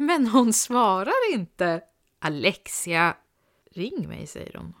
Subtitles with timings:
[0.02, 1.80] Men hon svarar inte.
[2.18, 3.16] Alexia,
[3.70, 4.74] ring mig, säger hon.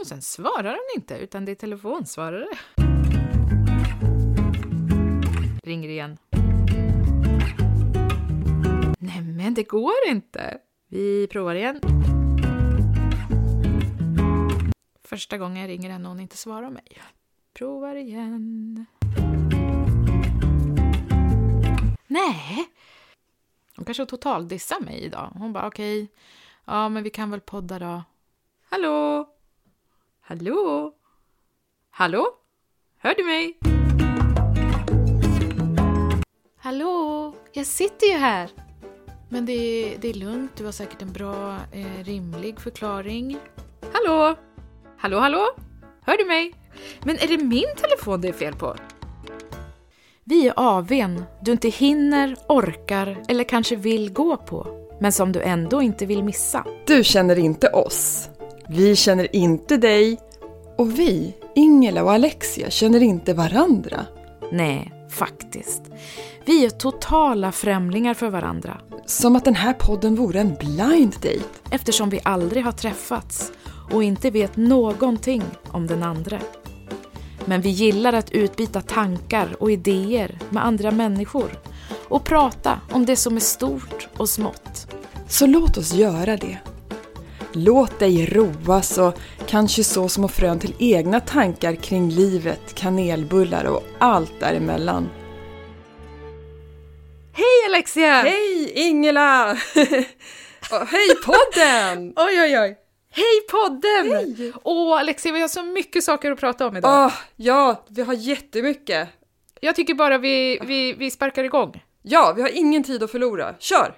[0.00, 2.48] Och sen svarar hon inte, utan det är telefonsvarare.
[5.62, 6.18] Ringer igen.
[8.98, 10.58] Nej, men det går inte.
[10.88, 11.80] Vi provar igen.
[15.04, 17.02] Första gången jag ringer henne och hon inte svarar mig.
[17.52, 18.86] Provar igen.
[22.06, 22.68] Nej.
[23.76, 25.32] Hon kanske totaldissar mig idag.
[25.34, 26.14] Hon bara okej, okay,
[26.64, 28.02] ja men vi kan väl podda då.
[28.70, 29.28] Hallå?
[30.20, 30.92] Hallå?
[31.90, 32.26] Hallå?
[32.98, 33.58] Hör du mig?
[36.58, 37.34] Hallå?
[37.52, 38.50] Jag sitter ju här.
[39.28, 43.38] Men det är, det är lugnt, du har säkert en bra, eh, rimlig förklaring.
[43.92, 44.36] Hallå?
[44.98, 45.46] Hallå, hallå?
[46.00, 46.54] Hör du mig?
[47.02, 48.76] Men är det min telefon det är fel på?
[50.26, 54.66] Vi är AWn du inte hinner, orkar eller kanske vill gå på,
[55.00, 56.66] men som du ändå inte vill missa.
[56.86, 58.28] Du känner inte oss.
[58.68, 60.18] Vi känner inte dig.
[60.78, 64.06] Och vi, Ingela och Alexia, känner inte varandra.
[64.52, 65.82] Nej, faktiskt.
[66.44, 68.80] Vi är totala främlingar för varandra.
[69.06, 71.60] Som att den här podden vore en blind date.
[71.70, 73.52] Eftersom vi aldrig har träffats
[73.92, 76.38] och inte vet någonting om den andra.
[77.44, 81.50] Men vi gillar att utbyta tankar och idéer med andra människor
[82.08, 84.86] och prata om det som är stort och smått.
[85.28, 86.58] Så låt oss göra det.
[87.52, 93.82] Låt dig roas och kanske så små frön till egna tankar kring livet, kanelbullar och
[93.98, 95.08] allt däremellan.
[97.32, 98.22] Hej Alexia!
[98.22, 99.54] Hej Ingela!
[100.70, 102.12] Hej podden!
[102.16, 102.83] oj, oj, oj!
[103.16, 104.12] Hej podden!
[104.12, 104.52] Hej!
[104.62, 107.06] Åh Alexia, vi har så mycket saker att prata om idag.
[107.06, 109.08] Oh, ja, vi har jättemycket.
[109.60, 111.84] Jag tycker bara vi, vi, vi sparkar igång.
[112.02, 113.54] Ja, vi har ingen tid att förlora.
[113.58, 113.94] Kör!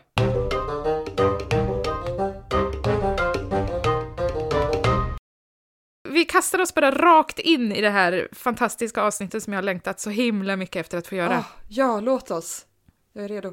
[6.09, 10.01] Vi kastar oss bara rakt in i det här fantastiska avsnittet som jag har längtat
[10.01, 11.39] så himla mycket efter att få göra.
[11.39, 12.67] Oh, ja, låt oss.
[13.13, 13.53] Jag är redo.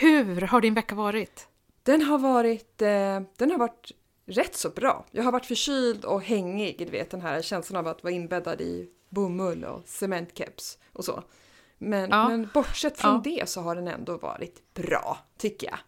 [0.00, 1.46] Hur har din vecka varit?
[1.82, 3.92] Den har varit, eh, den har varit
[4.32, 5.06] rätt så bra.
[5.10, 8.60] Jag har varit förkyld och hängig, du vet den här känslan av att vara inbäddad
[8.60, 11.22] i bomull och cementkeps och så.
[11.78, 12.28] Men, ja.
[12.28, 13.20] men bortsett från ja.
[13.24, 15.78] det så har den ändå varit bra, tycker jag.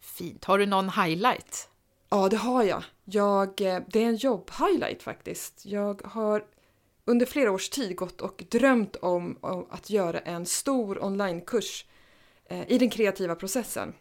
[0.00, 0.44] Fint.
[0.44, 1.68] Har du någon highlight?
[2.08, 2.84] Ja, det har jag.
[3.04, 5.66] jag eh, det är en jobb-highlight faktiskt.
[5.66, 6.44] Jag har
[7.04, 11.84] under flera års tid gått och drömt om, om att göra en stor onlinekurs
[12.44, 13.94] eh, i den kreativa processen.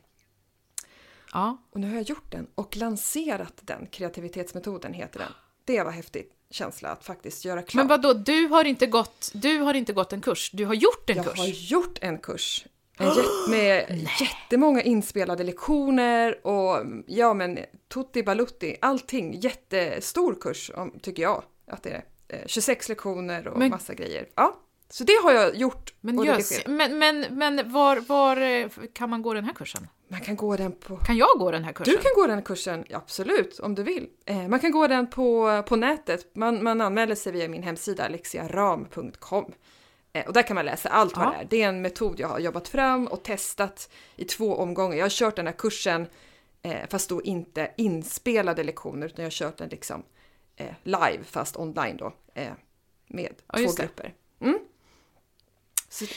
[1.33, 1.57] Ja.
[1.71, 3.87] Och nu har jag gjort den och lanserat den.
[3.91, 5.31] Kreativitetsmetoden heter den.
[5.65, 7.73] Det var häftigt känsla att faktiskt göra klart.
[7.73, 8.13] Men vad då?
[8.13, 11.25] du har inte gått, du har inte gått en kurs, du har gjort en jag
[11.25, 11.37] kurs?
[11.37, 12.65] Jag har gjort en kurs.
[12.97, 14.07] En jät med Nej.
[14.19, 17.59] jättemånga inspelade lektioner och ja men
[17.93, 19.39] tutti balutti, allting.
[19.39, 20.71] Jättestor kurs
[21.01, 22.03] tycker jag att det är.
[22.45, 24.29] 26 eh, lektioner och men, massa grejer.
[24.35, 24.59] Ja,
[24.89, 25.93] så det har jag gjort.
[26.01, 29.87] Men, just, men, men, men var, var eh, kan man gå den här kursen?
[30.11, 30.97] Man kan gå den på...
[30.97, 31.93] Kan jag gå den här kursen?
[31.93, 34.09] Du kan gå den kursen, absolut, om du vill.
[34.25, 36.35] Eh, man kan gå den på, på nätet.
[36.35, 39.53] Man, man anmäler sig via min hemsida alexiaram.com.
[40.13, 41.31] Eh, och där kan man läsa allt vad ja.
[41.31, 41.47] det är.
[41.49, 44.97] Det är en metod jag har jobbat fram och testat i två omgångar.
[44.97, 46.07] Jag har kört den här kursen,
[46.61, 50.03] eh, fast då inte inspelade lektioner, utan jag har kört den liksom
[50.83, 52.13] live, fast online då,
[53.07, 54.13] med ja, två grupper.
[54.39, 54.59] Mm.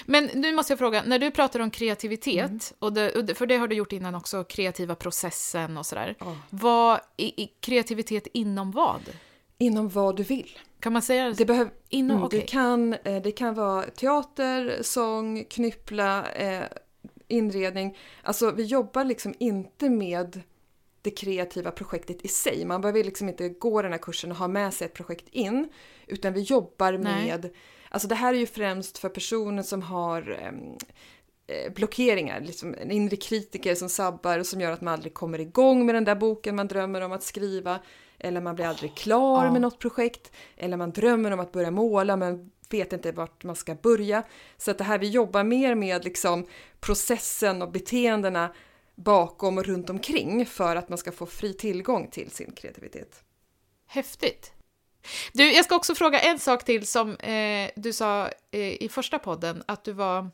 [0.07, 2.61] Men nu måste jag fråga, när du pratar om kreativitet, mm.
[2.79, 6.17] och, det, för det har du gjort innan också, kreativa processen och sådär.
[6.21, 6.37] Oh.
[6.51, 9.01] Vad, i, i, kreativitet inom vad?
[9.59, 10.59] Inom vad du vill.
[10.81, 11.45] Kan man säga det?
[11.45, 12.41] Behöv, inom, mm, okay.
[12.41, 16.65] det, kan, eh, det kan vara teater, sång, knyppla, eh,
[17.29, 17.97] inredning.
[18.23, 20.43] Alltså vi jobbar liksom inte med
[21.03, 22.65] det kreativa projektet i sig.
[22.65, 25.69] Man behöver liksom inte gå den här kursen och ha med sig ett projekt in,
[26.07, 27.27] utan vi jobbar Nej.
[27.27, 27.51] med
[27.95, 30.77] Alltså det här är ju främst för personer som har ehm,
[31.47, 35.41] eh, blockeringar, liksom en inre kritiker som sabbar och som gör att man aldrig kommer
[35.41, 37.81] igång med den där boken man drömmer om att skriva.
[38.19, 40.33] Eller man blir aldrig klar med något projekt.
[40.57, 44.23] Eller man drömmer om att börja måla men vet inte vart man ska börja.
[44.57, 46.47] Så att det här vi jobbar mer med liksom
[46.81, 48.55] processen och beteendena
[48.95, 53.25] bakom och runt omkring för att man ska få fri tillgång till sin kreativitet.
[53.87, 54.54] Häftigt!
[55.33, 59.19] Du, jag ska också fråga en sak till som eh, du sa eh, i första
[59.19, 60.31] podden, att du var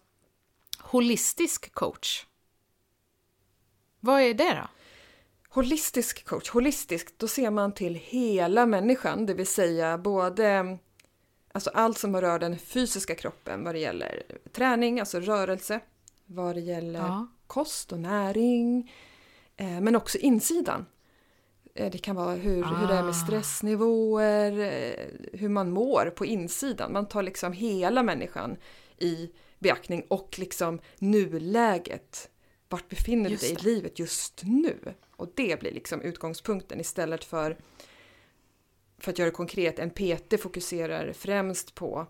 [0.79, 2.27] holistisk coach.
[4.01, 4.69] Vad är det då?
[5.49, 10.79] Holistisk coach, holistisk, då ser man till hela människan, det vill säga både
[11.53, 15.81] alltså allt som rör den fysiska kroppen vad det gäller träning, alltså rörelse,
[16.27, 17.27] vad det gäller ja.
[17.47, 18.93] kost och näring.
[19.57, 20.87] Eh, men också insidan.
[21.75, 23.13] Eh, det kan vara hur, hur det är med Ah.
[23.27, 25.07] stressnivåer, eh,
[25.41, 26.93] hur man mår på insidan.
[26.93, 28.57] Man tar liksom hela människan
[28.99, 32.31] i beaktning och liksom nuläget.
[32.69, 34.77] Vart befinner du dig i livet just nu?
[35.17, 37.57] Och det blir liksom utgångspunkten istället för
[38.99, 42.07] för att göra det konkret, en PT fokuserar främst på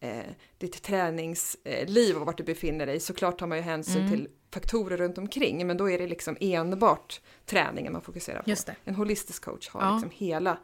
[0.00, 0.22] eh,
[0.58, 3.00] ditt träningsliv och vart du befinner dig.
[3.00, 4.10] Såklart tar man ju hänsyn Mm.
[4.10, 8.72] till faktorer runt omkring, men då är det liksom enbart träningen man fokuserar på.
[8.84, 9.92] En holistisk coach har Ja.
[9.92, 10.58] liksom hela,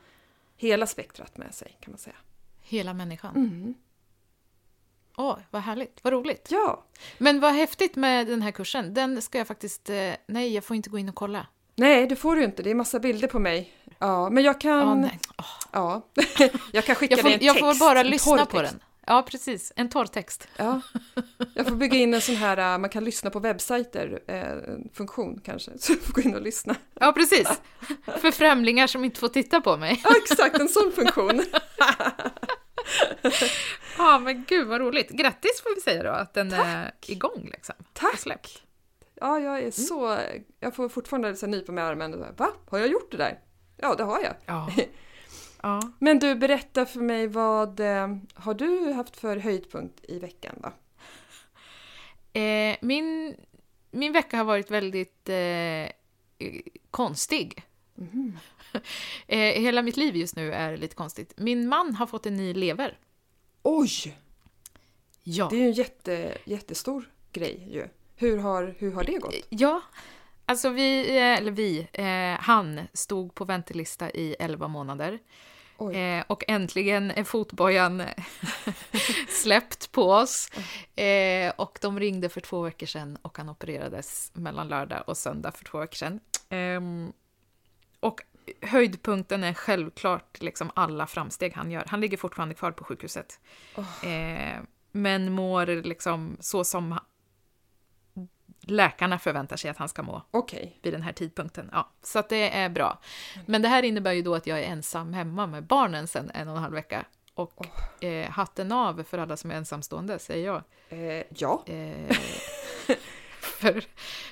[0.56, 2.16] hela spektrat med sig kan man säga.
[2.60, 3.36] Hela människan.
[3.36, 3.74] Mm.
[5.16, 6.48] Åh, vad härligt, vad roligt.
[6.50, 6.84] Ja,
[7.18, 8.94] Men vad häftigt med den här kursen.
[8.94, 9.90] Den ska jag faktiskt...
[9.90, 11.46] Eh, nej, jag får inte gå in och kolla.
[11.76, 13.72] nej det får du inte, det är massa bilder på mig.
[13.98, 15.18] Ja, men jag kan, nej.
[15.38, 16.02] Åh, ja.
[16.72, 17.78] jag kan skicka jag, får, dig en jag text.
[17.78, 18.80] får bara lyssna på den.
[19.06, 19.72] Ja, precis.
[19.76, 20.48] En torr text.
[20.56, 20.80] Ja,
[21.54, 25.40] jag får bygga in en sån här, äh, man kan lyssna på webbsajter, eh, funktion
[25.44, 26.76] kanske, så du får gå in och lyssna.
[27.00, 27.48] Ja, precis.
[28.06, 30.00] För främlingar som inte får titta på mig.
[30.04, 31.42] Ja, exakt, en sån funktion.
[33.98, 35.10] Ja, men gud vad roligt.
[35.10, 37.74] Grattis får vi säga då, att den är igång liksom.
[37.92, 38.18] Tack!
[38.18, 38.62] Släppt.
[39.20, 40.18] Ja, jag är så,
[40.60, 42.50] jag får fortfarande så nypa mig i armen och så här, va?
[42.70, 43.38] Har jag gjort det där?
[43.76, 44.34] Ja, det har jag.
[44.46, 44.70] Ja.
[45.64, 45.80] ja.
[45.98, 50.72] Men du, berätta för mig vad eh, har du haft för höjdpunkt i veckan då?
[52.40, 53.36] Eh, min,
[53.90, 55.90] min vecka har varit väldigt eh,
[56.90, 57.62] konstig.
[57.94, 58.38] Mhm.
[59.26, 61.34] Eh, hela mitt liv just nu är lite konstigt.
[61.36, 62.98] Min man har fått en ny lever.
[63.62, 64.16] Oj!
[65.22, 65.48] Ja.
[65.50, 67.88] Det är ju en jätte, jättestor grej ju.
[68.16, 69.34] Hur har, hur har det gått?
[69.48, 69.82] Ja,
[70.46, 75.18] alltså vi, eh, eller vi, eh, han stod på väntelista i 11 månader.
[75.78, 78.02] Eh, och äntligen är fotbojan
[79.28, 80.50] släppt på oss.
[80.96, 85.52] Eh, och de ringde för två veckor sedan och han opererades mellan lördag och söndag
[85.52, 86.20] för två veckor sedan.
[86.48, 87.12] Ehm,
[88.00, 88.20] och
[88.60, 91.84] höjdpunkten är självklart liksom alla framsteg han gör.
[91.86, 93.40] Han ligger fortfarande kvar på sjukhuset.
[94.02, 94.62] Eh,
[94.92, 96.98] men mår liksom så som
[98.66, 100.78] läkarna förväntar sig att han ska må Okej.
[100.82, 101.68] vid den här tidpunkten.
[101.72, 102.98] Ja, så att det är bra.
[103.46, 106.48] Men det här innebär ju då att jag är ensam hemma med barnen sen en
[106.48, 107.04] och en halv vecka.
[107.34, 107.66] Och
[108.04, 110.62] eh, hatten av för alla som är ensamstående, säger jag.
[110.88, 112.16] Eh, ja, Eh,
[113.40, 113.84] för,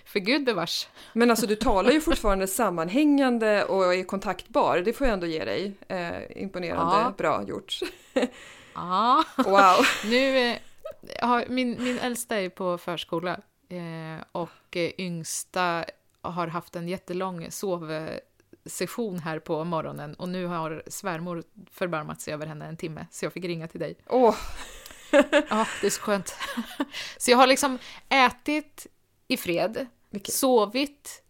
[0.04, 0.88] för gud bevars.
[1.12, 4.78] men alltså du talar ju fortfarande sammanhängande och är kontaktbar.
[4.78, 5.72] Det får jag ändå ge dig.
[5.88, 7.14] Eh, imponerande, Ja.
[7.18, 7.78] bra gjort.
[8.74, 9.86] Ja, Wow!
[10.10, 10.38] nu...
[10.50, 10.56] Eh,
[11.28, 13.36] har, min, min äldsta är på förskola
[13.72, 15.84] eh, och eh, yngsta
[16.20, 22.46] har haft en jättelång sovsession här på morgonen och nu har svärmor förbarmat sig över
[22.46, 23.96] henne en timme, så jag fick ringa till dig.
[24.06, 24.34] Åh,
[25.50, 26.34] Ja, det är så skönt.
[27.18, 27.78] Så jag har liksom
[28.08, 28.86] ätit
[29.28, 31.22] i fred, Vilket- sovit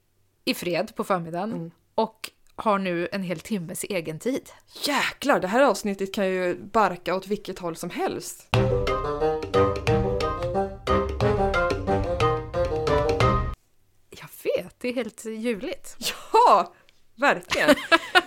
[0.45, 1.71] i fred på förmiddagen Mm.
[1.95, 4.51] och har nu en hel timmes egen tid.
[4.87, 5.41] jäklar!
[5.41, 8.49] Det här avsnittet kan ju barka åt vilket håll som helst.
[14.83, 15.97] Det är helt ljuvligt.
[16.33, 16.73] Ja,
[17.15, 17.75] verkligen.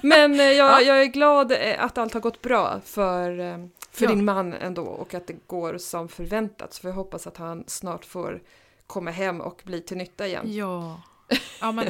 [0.01, 0.81] Men eh, jag, Ja.
[0.81, 3.57] jag är glad eh, att allt har gått bra för, eh,
[3.91, 4.09] för Ja.
[4.09, 6.73] din man ändå och att det går som förväntat.
[6.73, 8.41] Så vi hoppas att han snart får
[8.87, 10.53] komma hem och bli till nytta igen.
[10.53, 11.01] Ja,
[11.61, 11.87] ja men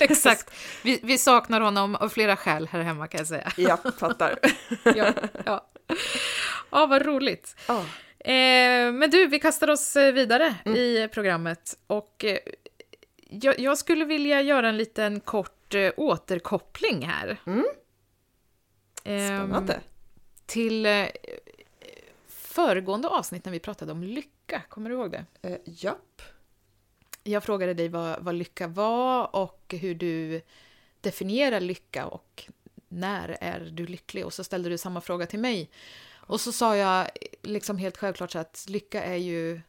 [0.00, 0.50] exakt.
[0.84, 3.52] Vi, vi saknar honom av flera skäl här hemma kan jag säga.
[3.56, 4.38] Ja, fattar.
[4.84, 5.12] Ja,
[5.44, 5.66] ja.
[6.70, 7.56] ja vad roligt.
[7.68, 7.78] Ja.
[8.18, 12.24] Eh, men du, vi kastar oss vidare i programmet och
[13.42, 17.40] jag, jag skulle vilja göra en liten kort eh, återkoppling här.
[17.46, 17.64] Mm.
[19.04, 19.80] Ehm, Spännande.
[20.46, 21.06] till eh,
[22.28, 25.24] föregående avsnitt när vi pratade om lycka, kommer du ihåg det?
[25.42, 26.22] Eh, japp.
[27.22, 30.40] Jag frågade dig vad, vad lycka var och hur du
[31.00, 32.44] definierar lycka och
[32.88, 34.24] när är du lycklig?
[34.26, 35.70] Och så ställde du samma fråga till mig.
[36.12, 37.08] Och så sa jag
[37.42, 39.60] liksom helt självklart så att lycka är ju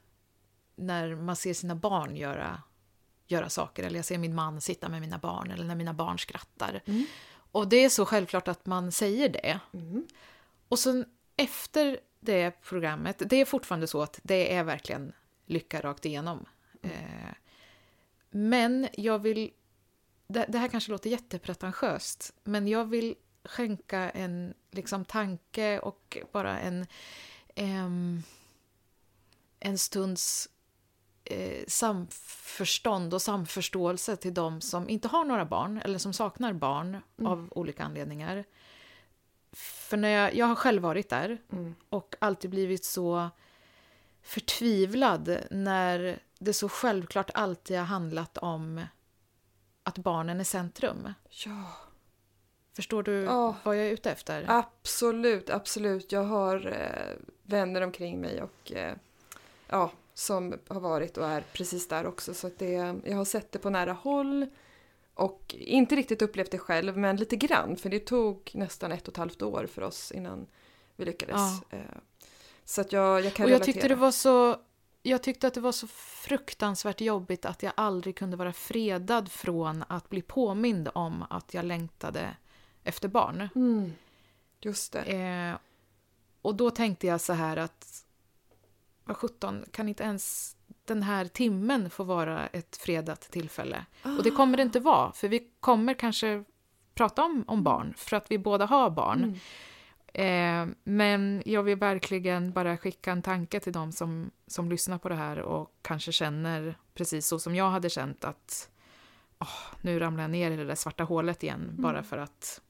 [0.75, 2.61] när man ser sina barn göra,
[3.27, 3.83] göra saker.
[3.83, 6.81] Eller jag ser min man sitta med mina barn eller när mina barn skrattar.
[6.85, 7.05] Mm.
[7.51, 9.59] Och det är så självklart att man säger det.
[9.73, 10.07] Mm.
[10.69, 11.05] Och sen
[11.35, 15.13] efter det programmet, det är fortfarande så att det är verkligen
[15.45, 16.45] lycka rakt igenom.
[16.81, 17.33] Eh,
[18.31, 19.51] men jag vill,
[20.27, 26.59] det, det här kanske låter jättepretentiöst, men jag vill skänka en liksom, tanke och bara
[26.59, 26.87] en,
[27.55, 28.23] em,
[29.59, 30.49] en stunds
[31.25, 37.01] eh, samförstånd och samförståelse till de som inte har några barn eller som saknar barn
[37.25, 38.43] av olika anledningar.
[39.53, 41.75] För när jag, jag har själv varit där Mm.
[41.89, 43.29] och alltid blivit så
[44.21, 48.85] förtvivlad när det så självklart alltid har handlat om
[49.83, 51.13] att barnen är centrum.
[51.29, 51.63] Ja,
[52.75, 53.55] Förstår du Ja.
[53.63, 54.45] vad jag är ute efter?
[54.47, 56.11] absolut, absolut.
[56.11, 58.95] Jag har eh, vänner omkring mig och eh,
[59.67, 62.33] ja, som har varit och är precis där också.
[62.33, 62.71] Så att det,
[63.03, 64.45] jag har sett det på nära håll
[65.13, 67.75] och inte riktigt upplevt det själv, men lite grann.
[67.75, 70.47] För det tog nästan ett och ett halvt år för oss innan
[70.95, 71.35] vi lyckades.
[71.69, 71.77] Ja.
[71.77, 71.97] Eh,
[72.65, 73.73] så att jag, jag kan Och jag relatera.
[73.73, 74.57] tyckte det var så...
[75.01, 79.83] Jag tyckte att det var så fruktansvärt jobbigt att jag aldrig kunde vara fredad från
[79.87, 82.35] att bli påmind om att jag längtade
[82.83, 83.49] efter barn.
[83.55, 83.93] Mm,
[84.59, 85.01] just det.
[85.01, 85.55] Eh,
[86.41, 88.04] och då tänkte jag så här att
[89.05, 93.85] vad sjutton, kan inte ens den här timmen få vara ett fredat tillfälle?
[94.03, 96.43] Och det kommer det inte vara, för vi kommer kanske
[96.93, 99.23] prata om, om barn, för att vi båda har barn.
[99.23, 99.37] Mm.
[100.17, 105.09] Eh, men jag vill verkligen bara skicka en tanke till dem som, som lyssnar på
[105.09, 108.69] det här och kanske känner precis så som jag hade känt att
[109.39, 112.61] åh, nu ramlar jag ner i det där svarta hålet igen bara för att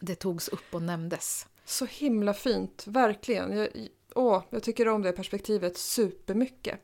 [0.00, 1.46] det togs upp och nämndes.
[1.64, 3.56] Så himla fint, verkligen.
[3.56, 3.68] Jag,
[4.14, 6.80] åh, jag tycker om det perspektivet supermycket.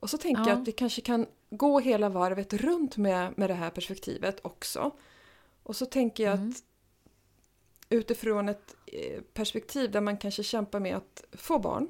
[0.00, 0.48] Och så tänker Ja.
[0.48, 4.90] jag att vi kanske kan gå hela varvet runt med, med det här perspektivet också.
[5.62, 6.48] Och så tänker jag Mm.
[6.50, 6.56] att
[7.88, 11.88] utifrån ett eh, perspektiv där man kanske kämpar med att få barn,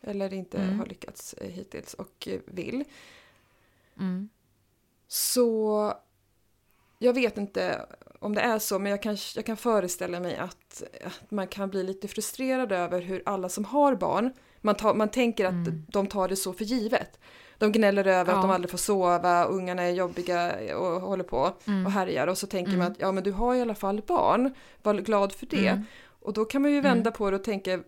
[0.00, 0.78] eller inte Mm.
[0.78, 2.84] har lyckats eh, hittills och eh, vill,
[3.98, 4.28] Mm.
[5.08, 5.94] så
[7.02, 7.86] jag vet inte
[8.18, 11.70] om det är så, men jag kan, jag kan föreställa mig att, att man kan
[11.70, 15.86] bli lite frustrerad över hur alla som har barn, man, tar, man tänker att Mm.
[15.88, 17.18] de tar det så för givet.
[17.58, 18.38] De gnäller över Ja.
[18.38, 21.86] att de aldrig får sova, ungarna är jobbiga och håller på Mm.
[21.86, 22.26] och härjar.
[22.26, 22.78] Och så tänker Mm.
[22.78, 25.66] man att ja men du har i alla fall barn, var glad för det.
[25.68, 25.82] Mm.
[26.22, 27.80] Och då kan man ju vända på det och tänka,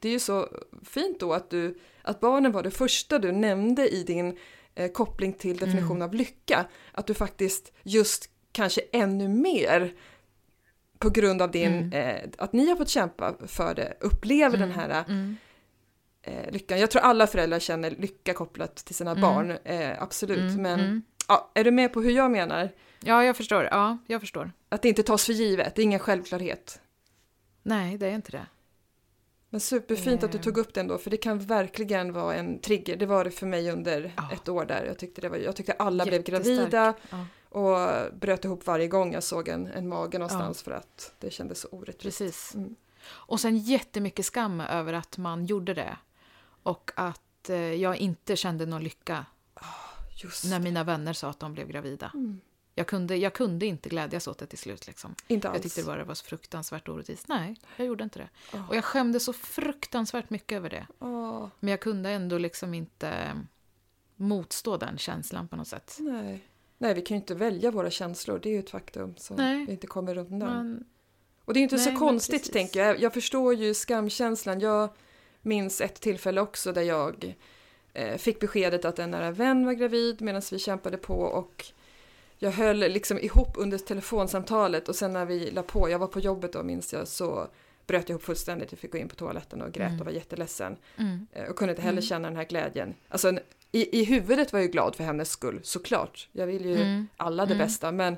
[0.00, 0.48] det är ju så
[0.84, 4.38] fint då att, du, att barnen var det första du nämnde i din
[4.74, 6.02] eh, koppling till definition Mm.
[6.08, 6.66] av lycka.
[6.92, 9.92] Att du faktiskt just kanske ännu mer
[10.98, 11.92] på grund av din, Mm.
[11.92, 15.36] eh, att ni har fått kämpa för det, upplever den här Mm.
[16.22, 16.80] eh, lyckan.
[16.80, 19.22] Jag tror alla föräldrar känner lycka kopplat till sina Mm.
[19.22, 20.38] barn, eh, absolut.
[20.38, 20.62] Mm.
[20.62, 21.02] Men Mm.
[21.28, 22.70] ja, är du med på hur jag menar?
[23.00, 23.68] Ja, jag förstår.
[23.70, 24.52] Ja, jag förstår.
[24.68, 26.80] Att det inte tas för givet, det är ingen självklarhet.
[27.62, 28.46] Nej, det är inte det.
[29.50, 30.42] Men superfint att du Eh.
[30.44, 32.96] tog upp den då, för det kan verkligen vara en trigger.
[32.96, 34.30] Det var det för mig under Ja.
[34.32, 34.84] ett år där.
[34.84, 39.12] Jag tyckte, det var, jag tyckte alla blev gravida Ja, och bröt ihop varje gång
[39.12, 42.18] jag såg en, en mage någonstans för att det kändes så orättvist.
[42.18, 42.54] precis.
[42.54, 42.76] Mm.
[43.06, 45.96] Och sen jättemycket skam över att man gjorde det.
[46.62, 49.26] Och att eh, jag inte kände någon lycka
[50.16, 52.10] Just när mina vänner sa att de blev gravida.
[52.14, 52.40] Mm.
[52.74, 54.86] Jag kunde, jag kunde inte glädjas åt det till slut.
[54.86, 55.14] Liksom.
[55.26, 55.56] Inte alls.
[55.56, 57.28] Jag tyckte bara det var så fruktansvärt orättvist.
[57.28, 58.28] Nej, jag gjorde inte det.
[58.54, 58.68] Åh.
[58.68, 60.86] Och jag skämdes så fruktansvärt mycket över det.
[60.98, 63.40] Åh, Men jag kunde ändå liksom inte
[64.16, 65.96] motstå den känslan på något sätt.
[66.00, 66.44] nej.
[66.84, 68.38] Nej, vi kan ju inte välja våra känslor.
[68.42, 69.64] Det är ju ett faktum som Nej.
[69.66, 70.38] vi inte kommer undan.
[70.56, 70.84] Man,
[71.44, 73.00] Och det är inte Nej, så konstigt tänker jag.
[73.00, 74.60] Jag förstår ju skamkänslan.
[74.60, 74.88] Jag
[75.42, 77.34] minns ett tillfälle också där jag
[77.92, 81.64] eh, fick beskedet att en nära vän var gravid medan vi kämpade på och
[82.38, 86.20] jag höll liksom ihop under telefonsamtalet och sen när vi la på, jag var på
[86.20, 87.48] jobbet då minns jag, så
[87.86, 88.72] bröt jag ihop fullständigt.
[88.72, 90.00] Jag fick gå in på toaletten och grät Mm.
[90.00, 90.76] och var jätteledsen.
[90.96, 92.02] mm, Eh, Och kunde inte heller Mm.
[92.08, 92.94] känna den här glädjen.
[93.08, 93.38] Alltså,
[93.78, 96.28] i, I huvudet var jag ju glad för hennes skull, såklart.
[96.32, 97.66] Jag vill ju mm, alla det Mm.
[97.66, 98.16] bästa, men,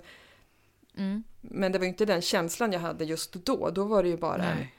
[0.96, 1.24] mm.
[1.40, 3.70] men det var ju inte den känslan jag hade just då.
[3.70, 4.74] Då var det ju bara en Nej.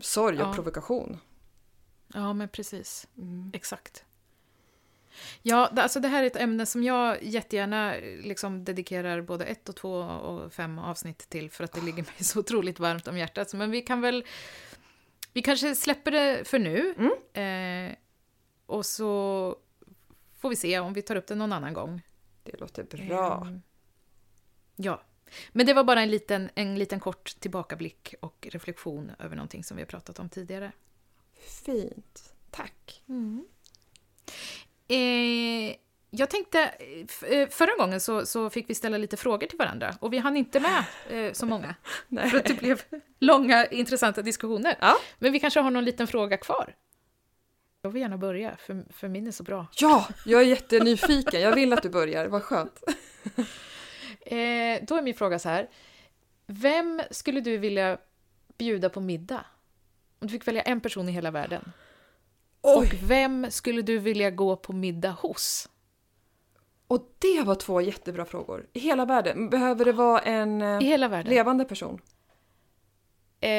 [0.00, 0.54] sorg och Ja.
[0.54, 1.18] provokation.
[2.14, 3.06] Ja, men precis.
[3.18, 3.50] Mm.
[3.54, 4.04] Exakt.
[5.42, 9.76] Ja, alltså det här är ett ämne som jag jättegärna liksom dedikerar både ett och
[9.76, 13.54] två och fem avsnitt till för att det ligger mig så otroligt varmt om hjärtat.
[13.54, 14.24] Men vi kan väl...
[15.32, 16.94] Vi kanske släpper det för nu.
[17.32, 17.96] Eh,
[18.66, 19.56] och så
[20.38, 22.02] får vi se om vi tar upp det någon annan gång.
[22.42, 23.46] Det låter bra.
[23.46, 23.58] Eh,
[24.76, 25.02] ja.
[25.52, 29.76] Men det var bara en liten, en liten kort tillbakablick och reflektion över någonting som
[29.76, 30.72] vi har pratat om tidigare.
[31.64, 32.34] Fint.
[32.50, 33.02] Tack.
[34.88, 35.76] Eh,
[36.10, 36.74] jag tänkte,
[37.22, 40.36] eh, förra gången så, så fick vi ställa lite frågor till varandra och vi hann
[40.36, 41.74] inte med eh, så många.
[42.08, 42.30] Nej.
[42.30, 42.82] För att det blev
[43.18, 44.78] långa intressanta diskussioner.
[44.80, 44.96] Ja.
[45.18, 46.74] Men vi kanske har någon liten fråga kvar.
[47.84, 49.66] Jag vill gärna börja, för, för min är så bra.
[49.76, 51.40] ja, jag är jättenyfiken.
[51.40, 52.26] Jag vill att du börjar.
[52.26, 52.82] Vad skönt.
[54.20, 55.68] Eh, då är min fråga så här.
[56.46, 57.98] Vem skulle du vilja
[58.58, 59.44] bjuda på middag?
[60.18, 61.72] Om du fick välja en person i hela världen.
[62.62, 65.68] Oj, Och vem skulle du vilja gå på middag hos?
[66.86, 68.66] och det var två jättebra frågor.
[68.72, 69.50] I hela världen.
[69.50, 72.00] Behöver det vara en eh, levande person?
[73.42, 73.50] Eh,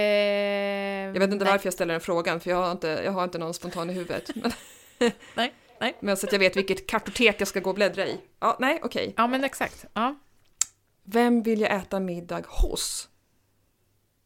[1.05, 1.53] Jag vet inte nej.
[1.53, 3.93] varför jag ställer den frågan, för jag har inte, jag har inte någon spontan i
[3.93, 4.29] huvudet.
[4.35, 4.51] Men,
[5.35, 5.53] Nej.
[5.79, 5.97] Nej.
[5.99, 8.19] Men så att jag vet vilket kartotek jag ska gå och bläddra i.
[8.39, 9.13] Ja, nej, okej.
[9.17, 9.85] Ja, men exakt.
[9.93, 10.15] Ja.
[11.03, 13.09] Vem vill jag äta middag hos?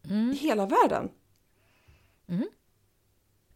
[0.10, 0.32] Mm.
[0.32, 1.10] I hela världen?
[2.30, 2.48] Mm.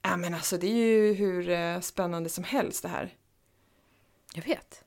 [0.01, 3.13] Ja, men alltså det är ju hur eh, spännande som helst det här.
[4.33, 4.83] Jag vet.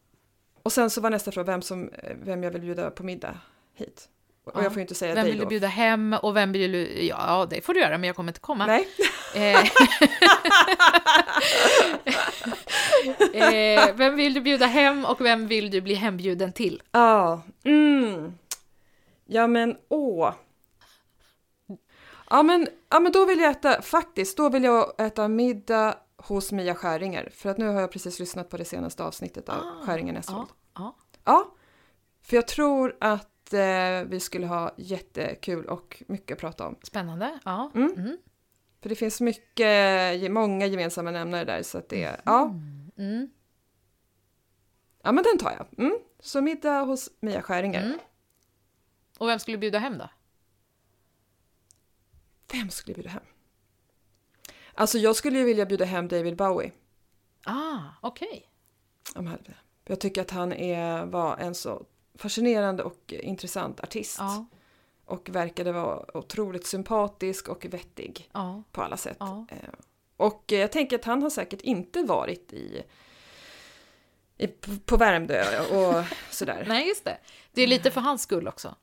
[0.63, 3.39] Och sen så var nästa fråga vem, som, eh, vem jag vill bjuda på middag
[3.75, 4.09] hit.
[4.45, 4.63] Och Ja.
[4.63, 5.45] jag får ju inte säga Vem dig vill då.
[5.45, 7.03] du bjuda hem och vem vill du...
[7.03, 8.67] Ja, det får du göra, men jag kommer inte komma.
[8.67, 8.89] Nej.
[9.35, 9.61] Eh,
[13.89, 16.83] eh, vem vill du bjuda hem och vem vill du bli hembjuden till?
[16.93, 18.33] Ja, mm.
[19.27, 20.33] Ja men åh.
[22.31, 26.53] Ja men, ja men då vill jag äta, faktiskt, då vill jag äta middag hos
[26.53, 27.31] Mia Skäringer.
[27.35, 30.49] För att nu har jag precis lyssnat på det senaste avsnittet av Ah, Skäringer Näsvold.
[30.75, 30.95] Ja, ja.
[31.25, 31.55] Ja,
[32.23, 36.77] för jag tror att eh, vi skulle ha jättekul och mycket att prata om.
[36.83, 37.39] Spännande.
[37.45, 37.71] Ja.
[37.75, 37.93] Mm.
[37.93, 38.19] Mm.
[38.81, 42.45] För det finns mycket, många gemensamma nämnare där så att det, ja.
[42.99, 43.31] Mm.
[45.03, 45.85] Ja men den tar jag.
[45.87, 45.99] Mm.
[46.21, 47.85] Så middag hos Mia Skäringer.
[47.87, 47.99] Mm.
[49.19, 50.09] Och vem skulle bjuda hem då?
[52.53, 53.23] Vem skulle bjuda hem?
[54.75, 56.73] Alltså jag skulle ju vilja bjuda hem David Bowie.
[57.45, 58.51] Ah, okej.
[59.15, 59.39] Om han-
[59.85, 61.87] Jag tycker att han är, var en så
[62.19, 64.17] fascinerande och intressant artist.
[64.19, 64.47] Ja,
[65.05, 69.17] Och verkade vara otroligt sympatisk och vettig ja, på alla sätt.
[69.21, 69.47] ja.
[69.51, 69.57] Eh,
[70.17, 72.83] Och eh, jag tänker att han har säkert inte varit i,
[74.39, 74.47] i
[74.87, 76.65] på Värmdö och sådär.
[76.69, 77.19] Nej, just det.
[77.53, 78.75] Det är lite för hans skull också.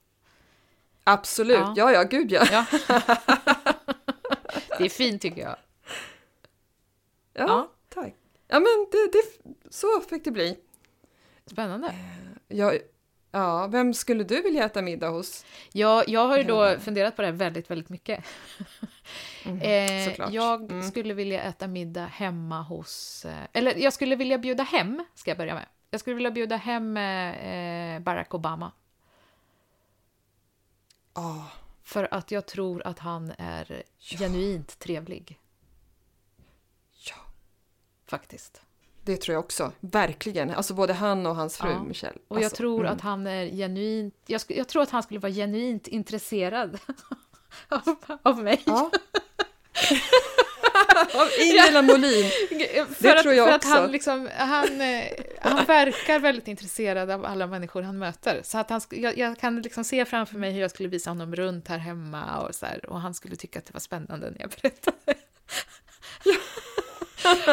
[1.03, 1.73] Absolut, Ja.
[1.77, 2.45] ja ja, gud ja.
[2.51, 2.65] Ja.
[4.77, 5.55] det är fint tycker jag.
[7.33, 7.71] Ja, Ja.
[7.89, 8.13] tack.
[8.47, 10.57] Ja men det, det, så fick det bli.
[11.45, 11.95] Spännande.
[12.47, 12.73] Ja,
[13.31, 15.45] ja, vem skulle du vilja äta middag hos?
[15.73, 18.25] Ja, jag har ju då funderat på det här väldigt, väldigt mycket.
[19.45, 20.83] Mm, Eh, jag Mm.
[20.83, 23.25] skulle vilja äta middag hemma hos...
[23.25, 25.65] Eh, eller jag skulle vilja bjuda hem, ska jag börja med.
[25.89, 28.71] Jag skulle vilja bjuda hem eh, Barack Obama.
[31.13, 31.44] Ah,
[31.83, 34.17] För att jag tror att han är Ja.
[34.17, 35.39] genuint trevlig,
[37.09, 37.15] ja,
[38.05, 38.61] faktiskt.
[39.03, 39.72] Det tror jag också.
[39.79, 40.51] Verkligen.
[40.51, 41.83] Alltså både han och hans fru Ja.
[41.83, 42.18] Michelle.
[42.27, 42.94] Och jag alltså, tror mm.
[42.94, 44.16] att han är genuint...
[44.25, 46.79] Jag, jag tror att han skulle vara genuint intresserad
[47.68, 48.61] av, av mig.
[48.66, 48.92] Ja.
[51.14, 52.31] Av Ingela Molin.
[53.00, 53.74] för att, tror jag för att också.
[53.74, 55.05] han, liksom, han, eh,
[55.42, 58.42] han verkar väldigt intresserad av alla människor han möter.
[58.44, 61.35] Så att han, jag, jag kan liksom se framför mig hur jag skulle visa honom
[61.35, 64.42] runt här hemma och, så här, och han skulle tycka att det var spännande när
[64.42, 65.16] jag berättade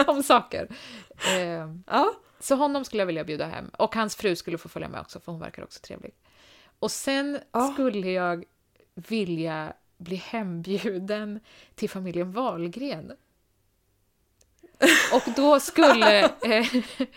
[0.11, 0.69] om saker.
[1.27, 2.13] Eh, Ja.
[2.41, 3.69] så honom skulle jag vilja bjuda hem.
[3.69, 6.15] Och hans fru skulle få följa med också, för hon verkar också trevlig.
[6.79, 7.71] Och sen Ja.
[7.73, 8.45] skulle jag
[8.95, 11.41] vilja bli hembjuden
[11.75, 13.13] till familjen Wahlgren.
[15.13, 16.67] Och då skulle eh,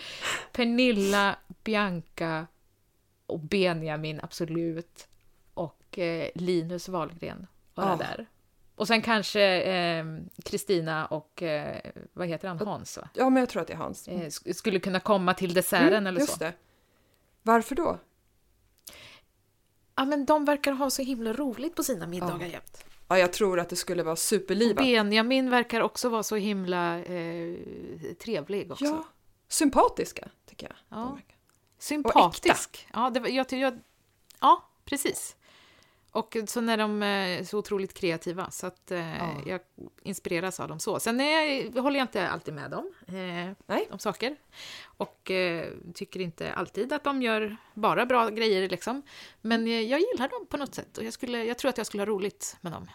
[0.51, 2.47] Pernilla, Bianca
[3.25, 5.07] och Benjamin, absolut,
[5.53, 7.95] och eh, Linus Wahlgren vara Ja.
[7.95, 8.25] där.
[8.81, 10.05] Och sen kanske eh,
[10.45, 13.09] Kristina och, eh, vad heter han, Hans va?
[13.13, 14.07] ja, men jag tror att det är Hans.
[14.07, 16.39] Eh, sk- skulle kunna komma till desserten Mm, eller just så.
[16.39, 16.53] det.
[17.43, 17.99] Varför då?
[19.95, 22.85] Ja, men de verkar ha så himla roligt på sina middagar jämt.
[23.07, 24.77] Ja, jag tror att det skulle vara Och superlivat.
[24.77, 27.55] Benjamin verkar också vara så himla eh,
[28.23, 28.85] trevlig också.
[28.85, 29.03] Ja,
[29.47, 30.75] sympatiska tycker jag.
[30.99, 31.03] Ja.
[31.03, 31.35] De verkar.
[31.79, 32.87] Sympatisk.
[32.93, 33.79] Ja, det, var- jag, jag,
[34.41, 35.35] ja, precis.
[36.13, 39.35] Och så när de är så otroligt kreativa, så att eh, Ja.
[39.45, 39.59] jag
[40.03, 40.99] inspireras av dem så.
[40.99, 43.13] Sen är, håller jag inte alltid med dem eh,
[43.65, 43.87] Nej.
[43.91, 44.35] om saker.
[44.97, 49.01] Och eh, tycker inte alltid att de gör bara bra grejer liksom.
[49.41, 51.87] Men eh, jag gillar dem på något sätt och jag, skulle, jag tror att jag
[51.87, 52.89] skulle ha roligt med dem.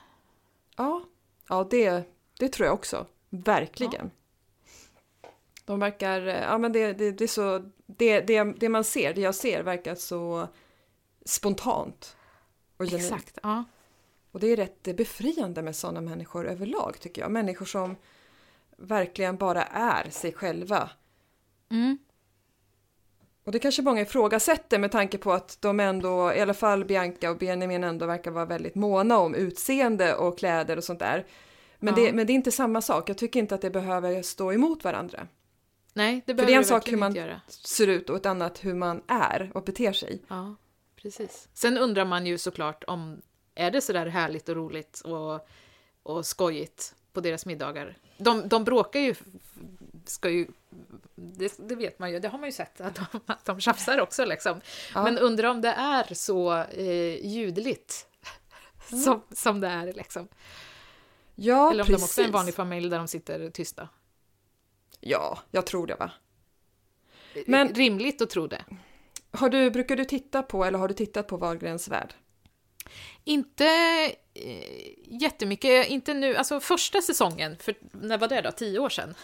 [0.76, 1.04] Ja,
[1.48, 2.04] ja det,
[2.38, 3.06] det tror jag också.
[3.30, 4.10] Verkligen.
[5.64, 9.20] De verkar, ja men det, det, det är så, det, det, det man ser, det
[9.20, 10.48] jag ser verkar så
[11.24, 12.15] spontant.
[12.76, 13.12] Och, genuint.
[13.12, 13.64] Exakt, ja.
[14.32, 17.30] och det är rätt befriande med sådana människor överlag tycker jag.
[17.30, 17.96] Människor som
[18.76, 20.90] verkligen bara är sig själva.
[21.70, 21.98] Mm.
[23.44, 27.30] Och det kanske många ifrågasätter med tanke på att de ändå, i alla fall Bianca
[27.30, 31.26] och Benjamin ändå verkar vara väldigt måna om utseende och kläder och sånt där.
[31.78, 32.00] Men, Ja.
[32.06, 33.08] det, men det är inte samma sak.
[33.10, 35.26] Jag tycker inte att det behöver stå emot varandra.
[35.92, 37.40] Nej, det det är behöver en det sak verkligen hur man- inte.
[37.48, 40.22] Ser ut och ett annat hur man är och beter sig.
[40.28, 40.54] Ja,
[41.06, 41.48] precis.
[41.54, 43.22] Sen undrar man ju såklart om
[43.54, 45.48] är det sådär härligt och roligt och,
[46.02, 47.96] och skojigt på deras middagar.
[48.18, 49.14] De, de bråkar ju,
[50.04, 50.46] ska ju
[51.14, 54.00] det, det vet man ju, det har man ju sett, att de, att de tjafsar
[54.00, 54.60] också liksom.
[54.94, 55.02] Ja.
[55.04, 58.06] Men undrar om det är så eh, ljudligt
[59.04, 60.28] som, som det är liksom.
[61.34, 62.34] Ja, Eller om de också är en precis.
[62.34, 63.88] vanlig familj där de sitter tysta.
[65.00, 66.10] Ja, jag tror det va.
[67.46, 68.64] Men- rimligt att tro det.
[69.36, 72.14] Har du, brukar du titta på, eller har du tittat på Wahlgrens värld?
[73.24, 73.66] Inte
[74.34, 78.52] eh, jättemycket, inte nu, alltså första säsongen, för när var det då?
[78.52, 79.14] Tio år sedan?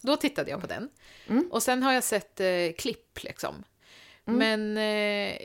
[0.00, 0.90] Då tittade jag på den.
[1.26, 1.48] Mm.
[1.50, 3.64] Och sen har jag sett eh, klipp liksom.
[4.24, 5.36] Men eh,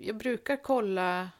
[0.00, 1.30] jag brukar kolla...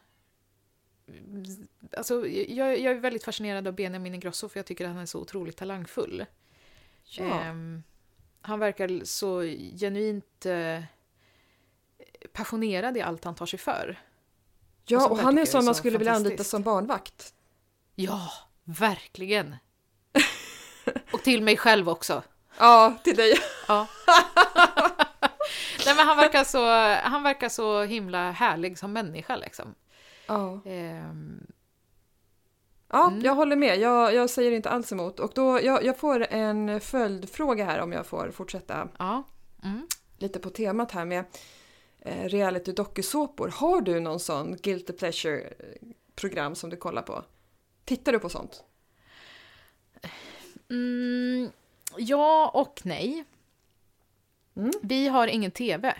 [1.96, 5.06] Alltså, jag, jag är väldigt fascinerad av Benjamin Ingrosso för jag tycker att han är
[5.06, 6.26] så otroligt talangfull.
[7.04, 7.40] Ja.
[7.40, 7.82] Ehm,
[8.40, 9.42] han verkar så
[9.78, 10.82] genuint eh,
[12.32, 14.00] passionerad i allt han tar sig för.
[14.84, 17.34] ja, och där han är sån man så skulle vilja anlita som barnvakt.
[17.94, 18.30] Ja,
[18.64, 19.56] verkligen.
[21.12, 22.22] Och till mig själv också.
[22.58, 23.32] Ja, till dig.
[23.68, 23.86] Ja.
[25.86, 26.66] Nej, men han, verkar så,
[27.08, 29.36] han verkar så himla härlig som människa.
[29.36, 29.74] Liksom.
[30.26, 31.46] Ja, Ehm,
[32.88, 33.20] ja Mm.
[33.20, 33.78] jag håller med.
[33.78, 35.20] Jag, jag säger inte alls emot.
[35.20, 39.22] Och då, jag, jag får en följdfråga här om jag får fortsätta ja.
[39.64, 39.86] Mm.
[40.18, 41.24] lite på temat här med
[42.04, 43.48] reality dokusåpor.
[43.48, 45.52] Har du någon sån guilty pleasure
[46.14, 47.24] program som du kollar på?
[47.84, 48.64] Tittar du på sånt?
[50.70, 51.50] Mm,
[51.96, 53.24] ja och nej.
[54.56, 54.70] Mm.
[54.82, 55.94] Vi har ingen tv.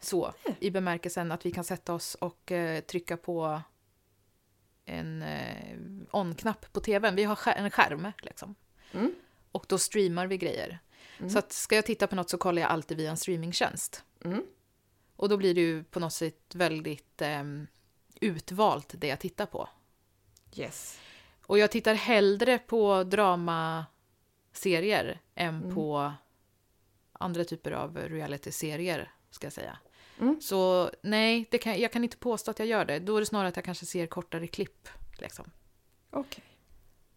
[0.00, 3.60] Så, i bemärkelsen att vi kan sätta oss och eh, trycka på
[4.84, 5.76] en eh,
[6.10, 7.16] on-knapp på tvn.
[7.16, 8.54] Vi har skär- en skärm liksom.
[8.92, 9.14] Mm.
[9.52, 10.78] Och då streamar vi grejer.
[11.28, 14.04] Så att ska jag titta på något så kollar jag alltid via en streamingtjänst.
[15.20, 17.44] Och då blir det ju på något sätt väldigt eh,
[18.20, 19.68] utvalt det jag tittar på.
[20.54, 20.98] Yes.
[21.46, 25.74] Och jag tittar hellre på dramaserier än Mm.
[25.74, 26.12] på
[27.12, 29.78] andra typer av reality-serier, ska jag säga.
[30.20, 30.40] Mm.
[30.40, 32.98] Så nej, det kan, jag kan inte påstå att jag gör det.
[32.98, 34.88] Då är det snarare att jag kanske ser kortare klipp.
[35.18, 35.50] Liksom.
[36.10, 36.44] Okej.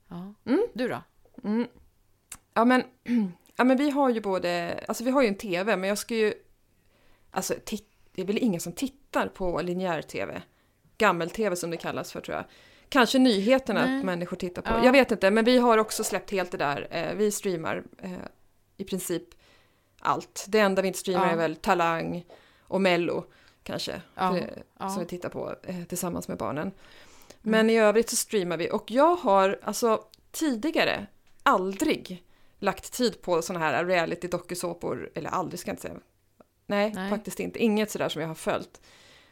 [0.07, 0.33] Ja.
[0.45, 0.67] Mm.
[0.73, 1.01] Du då?
[1.43, 1.67] Mm.
[2.53, 2.83] Ja, men,
[3.55, 6.15] ja men vi har ju både, alltså vi har ju en TV men jag ska
[6.15, 6.33] ju,
[7.31, 10.41] alltså titt, det är väl ingen som tittar på linjär-TV.
[10.97, 12.45] Gammel-TV som det kallas för tror jag.
[12.89, 13.99] Kanske nyheterna Nej.
[13.99, 14.69] att människor tittar på.
[14.69, 14.86] Ja.
[14.86, 16.88] Jag vet inte, men vi har också släppt helt det där.
[16.91, 18.12] Eh, Vi streamar eh,
[18.78, 19.23] i princip
[19.99, 20.45] allt.
[20.47, 21.32] Det enda vi inte streamar Ja.
[21.32, 22.26] är väl Talang
[22.62, 23.26] och Mello
[23.63, 24.02] kanske.
[24.15, 24.89] Ja, det-.
[24.89, 26.71] Som vi tittar på eh, tillsammans med barnen.
[27.41, 31.08] Men i övrigt så streamar vi och jag har alltså tidigare
[31.43, 32.23] aldrig
[32.60, 35.95] lagt tid på såna här reality dokusåpor, eller aldrig ska jag inte säga.
[36.73, 37.09] Nej, Nej.
[37.09, 37.59] faktiskt inte.
[37.59, 38.81] Inget sådär som jag har följt.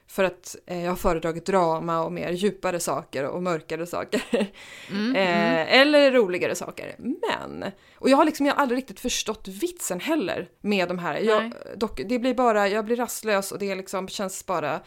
[0.07, 4.23] För att eh, jag har föredragit drama och mer djupare saker och mörkare saker.
[4.89, 5.15] Mm, mm.
[5.15, 6.95] Eh, eller roligare saker.
[6.97, 11.15] Men, och jag har liksom jag har aldrig riktigt förstått vitsen heller med de här.
[11.19, 14.81] Jag, dock, det blir bara, jag blir rastlös och det liksom känns bara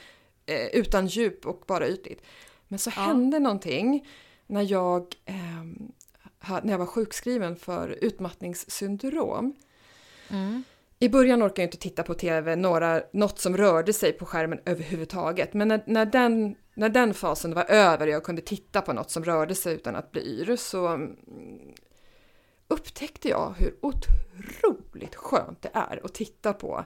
[0.46, 2.22] eh, utan djup och bara ytligt.
[2.68, 3.02] Men så Ja.
[3.02, 4.06] hände någonting
[4.46, 5.92] när jag, ehm,
[6.62, 9.54] när jag var sjukskriven för utmattningssyndrom.
[10.30, 10.64] Mm.
[11.04, 14.60] I början orkade jag inte titta på tv, några, något som rörde sig på skärmen
[14.64, 15.54] överhuvudtaget.
[15.54, 19.10] Men när, när, den, när den fasen var över och jag kunde titta på något
[19.10, 21.16] som rörde sig utan att bli yr så mm,
[22.68, 26.84] upptäckte jag hur otroligt skönt det är att titta på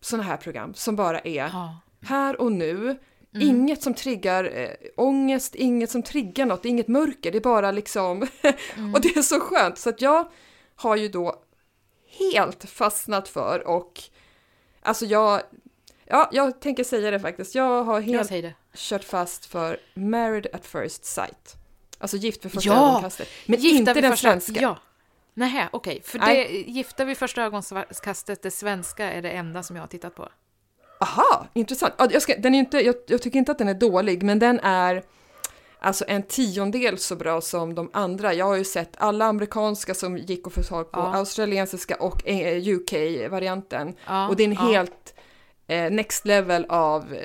[0.00, 1.52] sådana här program som bara är
[2.00, 2.98] här och nu.
[3.32, 8.22] Inget som triggar eh, ångest, inget som triggar något, inget mörker, det är bara liksom...
[8.94, 9.78] och det är så skönt.
[9.78, 10.28] Så att jag
[10.74, 11.44] har ju då
[12.18, 14.00] helt fastnat för och...
[14.82, 15.42] Alltså jag...
[16.04, 17.54] Ja, jag tänker säga det faktiskt.
[17.54, 18.54] Jag har Jag helt det.
[18.74, 21.56] kört fast för Married at first sight.
[21.98, 22.88] Alltså Gift vid första Ja!
[22.90, 23.28] ögonkastet.
[23.46, 24.60] Men Gifta inte den första- svenska.
[24.62, 24.78] Ja.
[25.34, 26.02] Nej, okej.
[26.04, 26.48] För Nej.
[26.66, 30.28] det, Gifta vid första ögonkastet, det svenska, är det enda som jag har tittat på.
[31.00, 31.94] Aha, intressant.
[31.98, 34.38] Ja, jag, ska, den är inte, jag, jag tycker inte att den är dålig, men
[34.38, 35.02] den är
[35.80, 38.34] alltså en tiondel så bra som de andra.
[38.34, 41.14] Jag har ju sett alla amerikanska som gick att få tag på, Ja.
[41.14, 43.94] australiensiska och eh, UK-varianten.
[44.06, 44.60] Ja, och det är en ja.
[44.60, 45.14] helt
[45.66, 47.16] eh, next level av,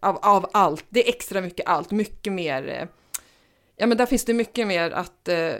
[0.00, 0.84] av, av allt.
[0.88, 2.68] Det är extra mycket allt, mycket mer.
[2.68, 2.88] Eh,
[3.76, 5.52] ja, men där finns det mycket mer att eh,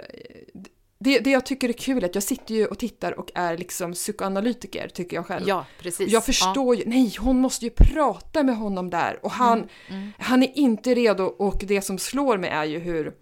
[1.03, 3.57] det, det jag tycker är kul är att jag sitter ju och tittar och är
[3.59, 5.49] liksom psykoanalytiker, tycker jag själv.
[5.49, 6.13] Ja, precis.
[6.13, 10.43] Jag förstår ju, nej hon måste ju prata med honom där och han, Mm, han
[10.43, 13.15] är inte redo och det som slår mig är ju hur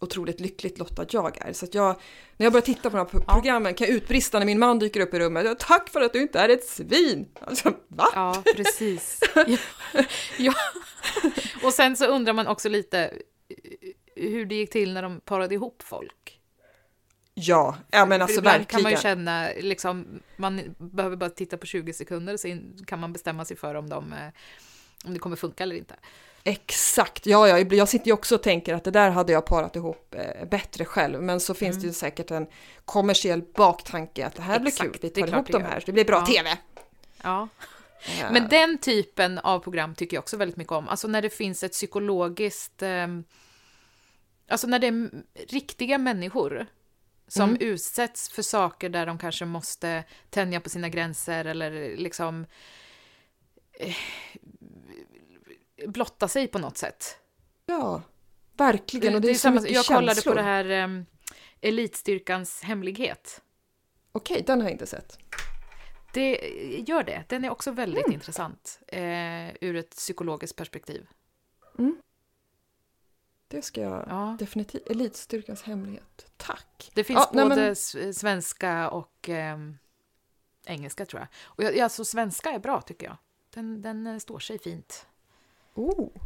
[0.00, 1.52] otroligt lyckligt lottad jag är.
[1.52, 1.96] Så att jag,
[2.36, 3.32] när jag börjar titta på de här pro- Ja.
[3.34, 5.58] programmen kan jag utbrista när min man dyker upp i rummet.
[5.58, 7.26] Tack för att du inte är ett svin!
[7.40, 8.06] Alltså, va?
[8.14, 9.20] Ja, precis.
[9.34, 9.56] ja.
[10.38, 10.54] ja.
[11.64, 13.12] Och sen så undrar man också lite eh,
[14.30, 16.35] hur det gick till när de parade ihop folk.
[17.38, 19.16] Ja, ja men alltså ibland kan man ju verkligen.
[19.16, 23.74] känna, liksom, man behöver bara titta på 20 sekunder så kan man bestämma sig för
[23.74, 24.18] om de eh,
[25.04, 25.94] om det kommer funka eller inte.
[26.44, 29.76] Exakt, ja, ja, jag sitter ju också och tänker att det där hade jag parat
[29.76, 31.80] ihop eh, bättre själv, men så finns Mm.
[31.82, 32.46] det ju säkert en
[32.84, 35.92] kommersiell baktanke att det här Exakt, blir kul, vi tar ihop de här, så det
[35.92, 36.26] blir bra Ja.
[36.26, 36.56] TV.
[37.22, 37.48] Ja.
[38.20, 40.88] Eh, Men den typen av program tycker jag också väldigt mycket om.
[40.88, 42.82] Alltså när det finns ett psykologiskt...
[42.82, 43.24] ehm,
[44.48, 45.10] alltså när det är
[45.48, 46.66] riktiga människor
[47.28, 47.62] som Mm.
[47.62, 52.46] utsätts för saker där de kanske måste tänja på sina gränser eller liksom
[53.72, 53.94] eh,
[55.88, 57.18] blotta sig på något sätt.
[57.66, 58.02] Ja,
[58.56, 60.32] verkligen, och det, är, så samma- mycket Jag kollade känslor.
[60.32, 61.06] på det här um,
[61.60, 63.42] Elitstyrkans hemlighet.
[64.12, 65.18] Okej, den har jag inte sett.
[66.14, 66.34] Det
[66.88, 67.24] gör det.
[67.28, 68.14] Den är också väldigt Mm.
[68.14, 71.06] intressant eh, ur ett psykologiskt perspektiv.
[73.48, 74.36] Det ska jag Ja.
[74.38, 76.26] definitivt, Elitstyrkans hemlighet.
[76.36, 76.90] Tack!
[76.94, 79.78] Det finns Ja, nej, både men- s- svenska och ehm,
[80.66, 81.28] engelska tror jag.
[81.44, 83.16] Och jag, alltså svenska är bra tycker jag.
[83.54, 85.06] Den, den eh, står sig fint.
[85.74, 86.08] Oh.
[86.14, 86.20] Ja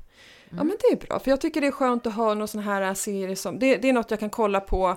[0.52, 0.66] Mm.
[0.66, 2.94] men det är bra, för jag tycker det är skönt att ha någon sån här
[2.94, 4.96] serie som, det, det är något jag kan kolla på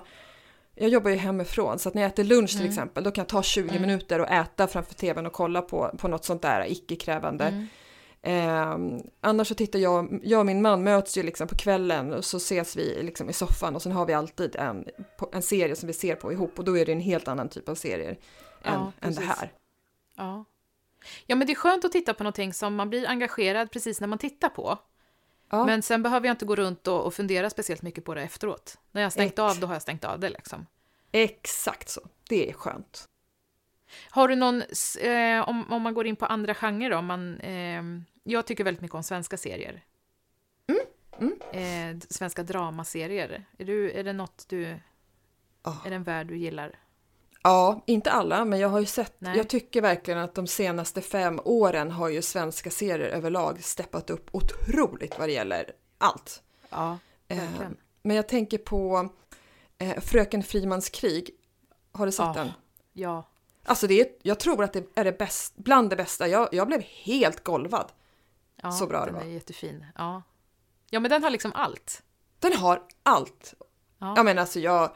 [0.74, 2.68] jag jobbar ju hemifrån så att när jag äter lunch till Mm.
[2.70, 3.82] exempel då kan jag ta 20 Mm.
[3.82, 7.66] minuter och äta framför tvn och kolla på, på något sånt där icke-krävande.
[8.26, 8.78] Eh,
[9.20, 12.36] annars så tittar jag, jag och min man möts ju liksom på kvällen och så
[12.36, 14.84] ses vi liksom i soffan och sen har vi alltid en,
[15.32, 17.68] en serie som vi ser på ihop och då är det en helt annan typ
[17.68, 18.18] av serier
[18.62, 19.38] Ja, än, än det precis.
[19.38, 19.52] här.
[20.16, 20.44] Ja.
[21.26, 24.08] ja, men det är skönt att titta på någonting som man blir engagerad precis när
[24.08, 24.78] man tittar på.
[25.50, 25.66] Ja.
[25.66, 28.78] Men sen behöver jag inte gå runt och, och fundera speciellt mycket på det efteråt.
[28.92, 29.38] När jag har stängt Ex.
[29.38, 30.66] av, då har jag stängt av det liksom.
[31.12, 33.08] Exakt så, det är skönt.
[34.10, 34.62] Har du någon,
[35.00, 38.64] eh, om, om man går in på andra genrer då, om man, ehm, jag tycker
[38.64, 39.84] väldigt mycket om svenska serier.
[41.18, 43.44] Mm, Eh, d- svenska dramaserier.
[43.58, 44.76] Är, du, är det något du,
[45.62, 45.76] Ja.
[45.86, 46.78] är det en värld du gillar?
[47.42, 49.36] Ja, inte alla, men jag har ju sett, Nej.
[49.36, 54.28] jag tycker verkligen att de senaste fem åren har ju svenska serier överlag steppat upp
[54.32, 56.42] otroligt vad det gäller allt.
[56.70, 57.76] Ja, Eh, verkligen.
[58.02, 59.08] men jag tänker på
[59.78, 61.30] eh, Fröken Frimans krig.
[61.92, 62.32] Har du sett Ja.
[62.34, 62.52] den?
[62.92, 63.24] Ja.
[63.64, 66.28] Alltså det är, jag tror att det är det bäst, bland det bästa.
[66.28, 67.92] Jag, jag blev helt golvad.
[68.62, 69.20] ja Så bra det den var.
[69.22, 69.86] är jättefin.
[69.98, 70.22] Ja.
[70.90, 72.02] ja, men den har liksom allt.
[72.38, 73.54] Den har allt.
[73.98, 74.12] Ja.
[74.16, 74.94] Jag menar alltså jag...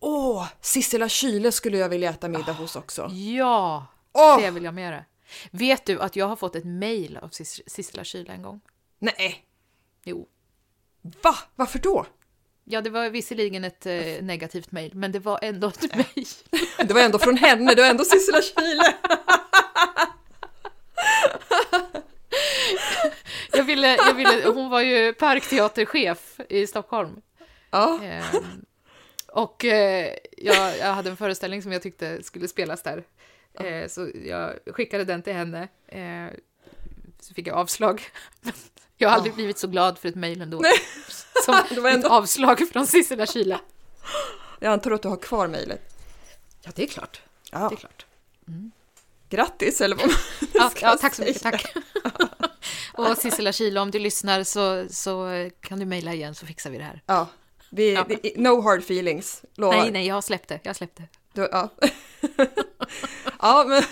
[0.00, 3.08] Åh, Sissela Kyle skulle jag vilja äta middag hos också.
[3.10, 5.04] Ja, Åh, det vill jag med.
[5.50, 8.60] Vet du att jag har fått ett mejl av Sis- Sissela Kyle en gång?
[8.98, 9.44] nej,
[10.04, 10.28] Jo.
[11.22, 11.34] va?
[11.54, 12.06] Varför då?
[12.64, 16.26] Ja, det var visserligen ett eh, negativt mejl, men det var ändå ett mejl.
[16.88, 18.82] Det var ändå från henne, det var ändå Sissela Kyle.
[23.52, 27.20] Jag ville, jag ville, hon var ju parkteaterchef i Stockholm.
[27.70, 28.24] Ja, Ehm,
[29.26, 33.04] och eh, jag, jag hade en föreställning som jag tyckte skulle spelas där.
[33.54, 35.68] Eh, så jag skickade den till henne.
[35.88, 36.36] Eh,
[37.20, 38.02] så fick jag avslag.
[39.00, 40.58] Jag har aldrig blivit så glad för ett mejl ändå.
[40.58, 40.72] Nej.
[41.44, 43.56] Som Det var ett ändå- avslag från Sissela Kyle.
[44.60, 45.94] jag antar att du har kvar mejlet.
[46.62, 47.20] Ja, det är klart.
[47.50, 48.06] Ja, Det är klart.
[49.30, 50.16] grattis eller vad man
[50.54, 51.58] Ja, ska ja, tack så mycket, säga.
[51.58, 51.74] tack.
[52.92, 55.28] Och Sissela Kyle, om du lyssnar så, så
[55.60, 57.02] kan du mejla igen så fixar vi det här.
[57.06, 57.26] Ja,
[57.70, 58.04] vi, Ja.
[58.08, 59.76] det- no hard feelings, lovar.
[59.76, 60.60] Nej, nej, jag har släppt det.
[60.62, 61.08] Jag har släppt det.
[61.32, 61.68] Du, ja.
[63.40, 63.82] ja, men...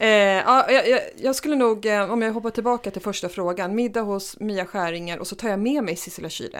[0.00, 3.74] Eh, ja, jag, jag, jag skulle nog, eh, om jag hoppar tillbaka till första frågan,
[3.74, 6.58] middag hos Mia Skäringer och så tar jag med mig Sissela Kyle.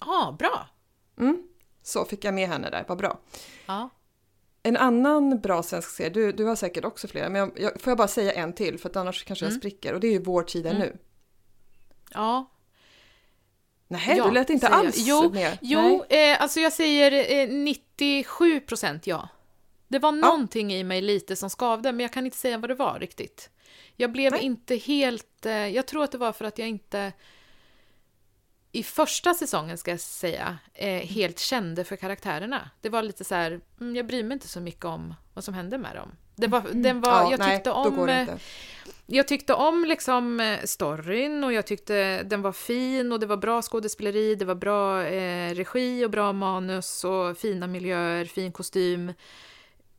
[0.00, 0.68] Ja, bra.
[1.18, 1.42] Mm.
[1.82, 3.18] Så fick jag med henne där, vad bra.
[3.66, 3.90] Ja.
[4.62, 7.90] En annan bra svensk serie, du, du har säkert också flera, men jag, jag, får
[7.90, 9.60] jag bara säga en till för att annars kanske jag Mm.
[9.60, 10.82] spricker och det är ju Vår tid är Mm.
[10.82, 10.98] nu.
[12.14, 12.50] Ja,
[13.88, 14.86] Nej, Ja, du lät inte säger jag.
[14.86, 15.58] alls Jo, med.
[15.60, 19.28] Jo, eh, alltså jag säger eh, 97 procent ja.
[19.88, 22.74] Det var någonting i mig lite som skavde, men jag kan inte säga vad det
[22.74, 23.50] var riktigt.
[23.96, 24.42] Jag blev Nej.
[24.42, 25.46] inte helt...
[25.46, 27.12] Eh, jag tror att det var för att jag inte
[28.72, 32.70] i första säsongen, ska jag säga, eh, helt kände för karaktärerna.
[32.80, 35.54] Det var lite så här, mm, jag bryr mig inte så mycket om vad som
[35.54, 36.12] hände med dem.
[36.34, 38.08] Det var, den var, Ja, jag nej, tyckte då om...
[38.08, 38.28] eh,
[39.06, 43.62] jag tyckte om liksom storyn och jag tyckte den var fin och det var bra
[43.62, 49.12] skådespeleri, det var bra eh, regi och bra manus och fina miljöer, fin kostym.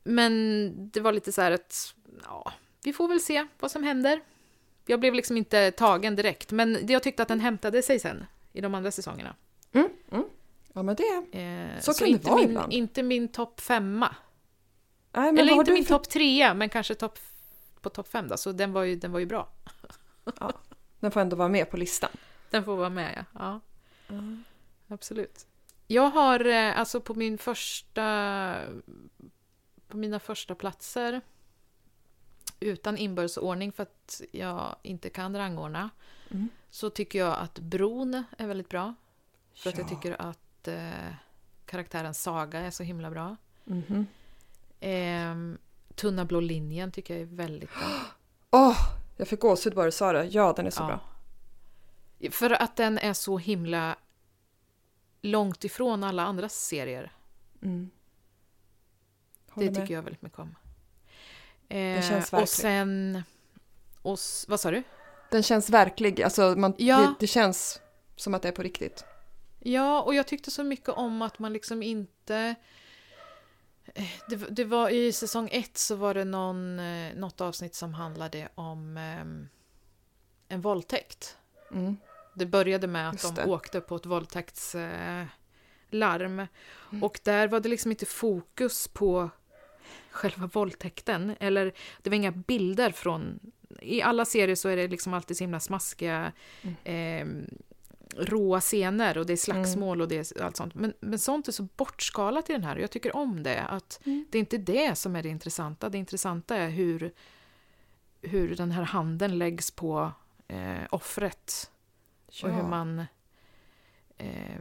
[0.08, 4.22] Men det var lite så här att, ja, vi får väl se vad som händer.
[4.86, 8.62] Jag blev liksom inte tagen direkt, men jag tyckte att den hämtade sig sen i
[8.62, 9.36] de andra säsongerna.
[9.74, 10.24] Mm, mm.
[10.74, 11.39] Ja, men det...
[11.39, 12.74] Eh, Så kan det inte vara min, ibland.
[12.74, 14.15] Inte min topp femma.
[15.12, 17.20] Nej, men Eller inte min för- topp trea, men kanske topp
[17.82, 19.50] på topp fem då, så den var ju, den var ju bra.
[21.00, 22.10] Den får ändå vara med på listan.
[22.50, 23.60] Den får vara med, ja.
[24.08, 24.20] ja.
[24.88, 25.46] Absolut.
[25.88, 28.04] Jag har eh, alltså på min första...
[29.88, 31.21] På mina första platser
[32.60, 35.89] utan inbördesordning för att jag inte kan rangordna
[36.32, 36.50] Mm.
[36.69, 38.93] så tycker jag att Bron är väldigt bra.
[39.56, 39.89] För att jag Ja.
[39.89, 41.13] tycker att eh,
[41.65, 43.36] karaktären Saga är så himla bra.
[43.63, 44.08] Mhm.
[44.80, 45.58] Ehm,
[45.95, 48.02] Tunna blå linjen tycker jag är väldigt bra.
[48.52, 48.78] Åh,
[49.17, 50.26] jag fick gåshud bara du sa det.
[50.26, 50.88] Ja, den är så Ja.
[50.88, 51.00] bra.
[52.32, 53.95] För att den är så himla
[55.21, 57.12] långt ifrån alla andra serier.
[57.62, 57.89] Mm.
[59.60, 59.76] Det med.
[59.76, 60.56] tycker jag väldigt mycket om.
[61.70, 62.48] Eh, känns och verkligen.
[62.48, 63.24] sen...
[64.02, 64.17] Och,
[64.48, 64.84] vad sa du?
[65.32, 66.22] Den känns verklig.
[66.24, 66.98] Alltså, man, Ja.
[66.98, 67.82] det, det känns
[68.15, 69.06] som att det är på riktigt.
[69.60, 72.56] Ja, och jag tyckte så mycket om att man liksom inte...
[73.96, 77.93] eh, Det, det var, I säsong ett så var det någon, eh, något avsnitt som
[77.93, 79.50] handlade om ehm,
[80.48, 81.38] en våldtäkt.
[81.72, 81.98] Mm.
[82.36, 83.48] Det började med att Just de det.
[83.52, 85.28] åkte på ett våldtäktslarm.
[85.89, 86.48] larm.
[87.04, 89.30] Och där var det liksom inte fokus på
[90.12, 91.36] själva våldtäkten.
[91.39, 93.39] Eller det var inga bilder från...
[93.82, 96.32] I alla serier så är det liksom alltid så himla smaskiga
[96.84, 97.26] eh,
[98.17, 100.76] råa scener och det är slagsmål och det är allt sånt.
[100.76, 103.62] Men, men sånt är så bortskalat i den här och jag tycker om det.
[103.62, 105.89] Att Det är inte det som är det intressanta.
[105.89, 107.12] Det intressanta är hur,
[108.22, 110.12] hur den här handen läggs på
[110.48, 111.72] eh, offret.
[112.43, 113.06] Och hur man...
[114.17, 114.60] Eh,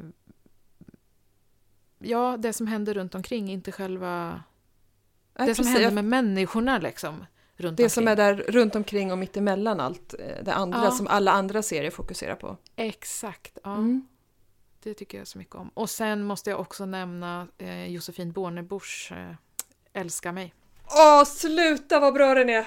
[1.99, 4.43] ja, det som händer runt omkring, inte själva...
[5.38, 5.81] Nej, det som precis.
[5.81, 7.27] händer med människorna liksom.
[7.57, 7.90] Det omkring.
[7.90, 10.90] som är där runt omkring och mitt emellan allt eh, det andra Ja.
[10.90, 12.57] som alla andra serier fokuserar på.
[12.77, 13.75] Exakt, ja.
[13.75, 14.07] Mm.
[14.83, 15.68] Det tycker jag så mycket om.
[15.75, 19.35] Och sen måste jag också nämna eh, Josefin Bornebusch eh,
[20.01, 20.55] Älska mig.
[20.90, 22.66] Åh, sluta vad bra den är!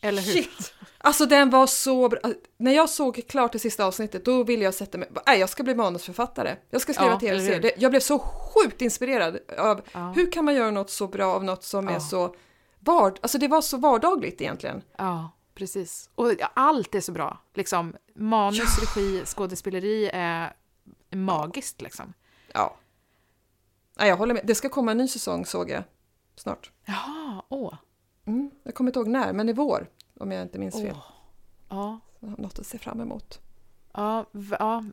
[0.00, 0.32] Eller hur?
[0.32, 0.74] Shit!
[0.98, 2.20] Alltså den var så bra.
[2.56, 5.62] När jag såg klart det sista avsnittet då ville jag sätta mig, nej jag ska
[5.62, 6.56] bli manusförfattare.
[6.70, 7.72] Jag ska skriva Ja, tv-serier.
[7.76, 10.12] Jag blev så sjukt inspirerad av Ja.
[10.16, 12.00] hur kan man göra något så bra av något som är Ja.
[12.00, 12.34] så
[12.78, 14.82] vard, alltså det var så vardagligt egentligen.
[14.98, 16.10] Ja, precis.
[16.14, 17.38] Och ja, allt är så bra.
[17.54, 20.52] Liksom, manus, regi, skådespeleri är
[21.10, 22.12] magiskt liksom.
[22.52, 22.76] Ja.
[23.98, 24.42] Nej, jag håller med.
[24.46, 25.82] Det ska komma en ny säsong såg jag
[26.36, 26.70] snart.
[26.84, 27.74] Jaha, åh.
[28.30, 28.50] Mm.
[28.62, 30.96] Jag kommer inte ihåg när, men i vår om jag inte minns fel.
[31.68, 33.40] Ja, Något att se fram emot.
[33.92, 34.26] ja,
[34.58, 34.84] ja.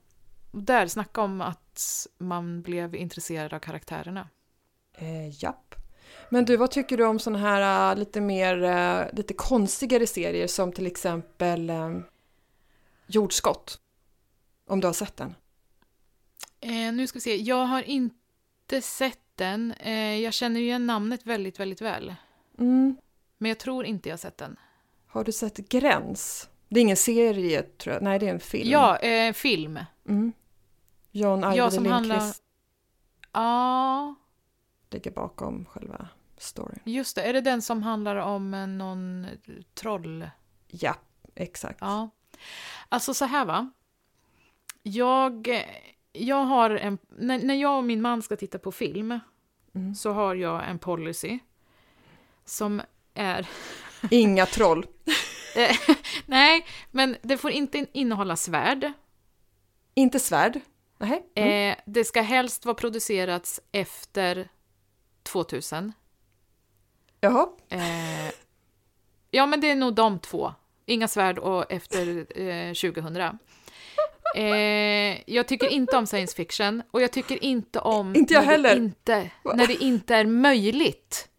[0.52, 4.30] Där, snacka om att man blev intresserad av karaktärerna.
[4.93, 5.76] Eh, japp.
[6.30, 10.47] Men du, vad tycker du om såna här äh, lite mer, äh, lite konstigare serier
[10.47, 12.00] som till exempel äh,
[13.08, 13.80] Jordskott?
[14.67, 15.36] Om du har sett den?
[16.60, 19.71] Eh, nu ska vi se, jag har inte sett den.
[19.71, 22.15] Eh, jag känner ju igen namnet väldigt, väldigt väl.
[22.60, 22.97] Mm.
[23.38, 24.56] Men jag tror inte jag sett den.
[25.08, 26.50] Har du sett Gräns?
[26.69, 28.69] Det är ingen serie tror jag, nej det är en film.
[28.69, 29.80] Ja, eh, film.
[30.08, 30.34] Mm.
[31.12, 32.34] John Ajvide som Lindqvist handlar-
[33.34, 34.15] Ja,
[34.89, 36.80] ligger bakom själva storyn.
[36.84, 37.21] just det.
[37.23, 39.28] Är det den som handlar om eh, någon
[39.73, 40.30] troll?
[40.67, 40.95] Ja,
[41.36, 41.78] exakt.
[41.82, 42.10] Ja.
[42.89, 43.71] Alltså så här va.
[44.84, 45.47] Jag,
[46.13, 46.97] jag har en...
[47.10, 49.19] När, när jag och min man ska titta på film
[49.76, 49.95] Mm.
[49.95, 51.39] så har jag en policy
[52.45, 52.82] som
[53.17, 53.47] är...
[54.12, 54.86] Inga troll.
[56.25, 58.91] Nej, men det får inte innehålla svärd.
[59.93, 60.60] Inte svärd.
[60.97, 61.25] Nej.
[61.36, 61.71] Mm.
[61.71, 64.49] Eh, det ska helst vara producerats efter
[65.23, 65.93] 2000.
[67.21, 67.47] Jaha.
[67.69, 68.32] Eh,
[69.32, 70.53] ja, men det är nog de två.
[70.86, 73.39] Inga svärd och efter eh, 2000.
[74.36, 78.51] Eh, jag tycker inte om science fiction och jag tycker inte om Inte jag när,
[78.51, 78.69] heller.
[78.69, 81.30] Det inte, när det inte är möjligt.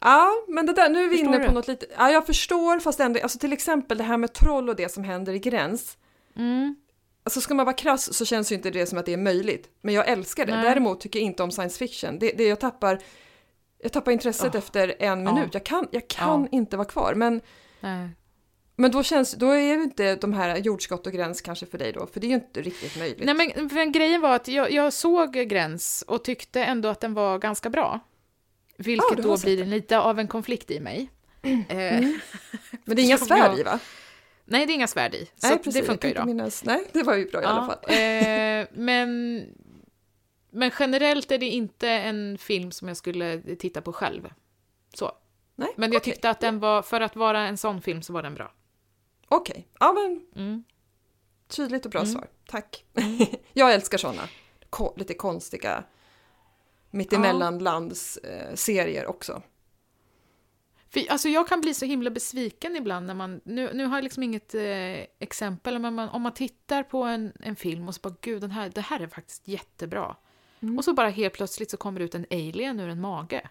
[0.00, 1.54] Ja, men det där, nu är vi Förstår inne på du?
[1.54, 1.86] något lite...
[1.98, 5.04] Ja, jag förstår, fast ändå, alltså till exempel det här med troll och det som
[5.04, 5.98] händer i gräns.
[6.36, 6.76] Mm.
[7.24, 9.68] Alltså ska man vara krass så känns ju inte det som att det är möjligt.
[9.82, 10.54] Men jag älskar det.
[10.54, 10.62] Nej.
[10.64, 12.18] Däremot tycker jag inte om science fiction.
[12.18, 12.98] Det, det jag tappar...
[13.82, 14.58] Jag tappar intresset Ja.
[14.58, 15.54] efter en minut.
[15.54, 16.48] Jag kan, jag kan Ja.
[16.50, 17.14] inte vara kvar.
[17.14, 17.40] Men,
[17.80, 18.08] Nej.
[18.76, 21.92] men då, känns, då är ju inte de här jordskott och gräns kanske för dig
[21.92, 22.06] då.
[22.06, 23.24] För det är ju inte riktigt möjligt.
[23.36, 27.38] Nej, men grejen var att jag, jag såg Gräns och tyckte ändå att den var
[27.38, 28.00] ganska bra.
[28.80, 31.10] Vilket har då blir lite av en konflikt i mig.
[31.42, 31.54] Eh,
[32.84, 33.78] Men det är inga svärd i va?
[34.44, 35.30] nej, det är inga svärd i.
[35.36, 35.74] Så Nej, precis.
[35.74, 36.24] det funkar ju då.
[36.24, 36.64] minnas.
[36.64, 37.78] Nej, det var ju bra i alla fall.
[37.96, 39.44] eh, men,
[40.50, 44.28] men generellt är det inte en film som jag skulle titta på själv.
[44.94, 45.12] Så.
[45.54, 46.12] Nej, Men jag okej.
[46.12, 48.52] tyckte att den var, för att vara en sån film så var den bra.
[49.28, 50.64] Okej, ja men Mm.
[51.48, 52.12] tydligt och bra Mm.
[52.12, 52.26] svar.
[52.46, 52.84] Tack.
[53.52, 54.22] jag älskar sådana
[54.70, 55.84] ko- lite konstiga
[56.90, 59.42] mittemellanlands eh, serier också.
[60.90, 64.02] För, alltså jag kan bli så himla besviken ibland när man, nu, nu har jag
[64.02, 68.00] liksom inget eh, exempel, men man, om man tittar på en, en film och så
[68.00, 70.16] bara gud, den här, det här är faktiskt jättebra.
[70.60, 70.78] Mm.
[70.78, 73.48] Och så bara helt plötsligt så kommer det ut en alien ur en mage.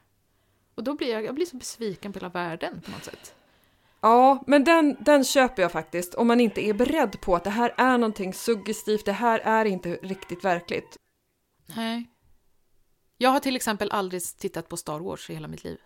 [0.76, 3.34] Och då blir jag, jag blir så besviken på hela världen på något sätt.
[4.02, 6.14] Ja, men den, den köper jag faktiskt.
[6.14, 9.66] Om man inte är beredd på att det här är någonting suggestivt, det här är
[9.66, 10.98] inte riktigt verkligt.
[11.76, 12.10] Nej.
[13.18, 15.78] Jag har till exempel aldrig tittat på Star Wars i hela mitt liv.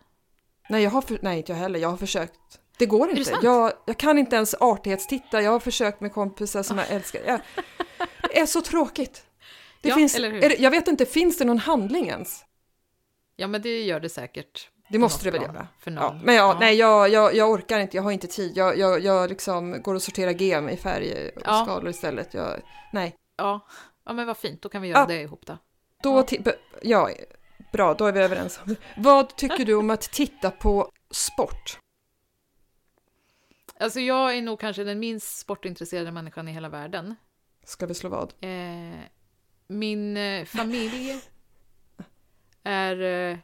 [0.69, 1.79] Nej, jag har för, nej inte jag heller.
[1.79, 2.39] Jag har försökt.
[2.77, 3.25] Det går det inte.
[3.32, 3.43] sant?
[3.43, 5.41] Jag, jag kan inte ens artighetstitta.
[5.41, 7.21] Jag har försökt med kompisar som jag älskar.
[7.25, 7.39] Jag,
[8.23, 9.25] det är så tråkigt.
[9.82, 10.41] Det Ja, finns, eller hur?
[10.41, 12.45] det, jag vet inte, finns det någon handling ens?
[13.36, 14.69] Ja, men det gör det säkert.
[14.89, 15.67] Det måste det väl göra?
[15.84, 17.97] Ja, men ja, nej, jag, jag, jag orkar inte.
[17.97, 18.57] Jag har inte tid.
[18.57, 21.63] Jag, jag, jag liksom går och sorterar gem i färg och Ja.
[21.65, 22.34] skalor istället.
[22.34, 22.61] Jag,
[22.93, 23.15] nej.
[23.38, 23.67] Ja.
[24.05, 24.61] ja, men vad fint.
[24.61, 25.57] Då kan vi göra det ihop då.
[26.04, 26.26] Då,
[26.82, 27.10] Ja.
[27.72, 28.60] bra, då är vi överens.
[28.97, 31.80] Vad tycker du om att titta på sport?
[33.80, 37.16] Alltså, jag är nog kanske den minst sportintresserade människan i hela världen.
[37.64, 38.34] Ska vi slå vad?
[38.39, 38.99] Eh,
[39.68, 41.22] min eh, familj
[42.64, 43.38] är eh,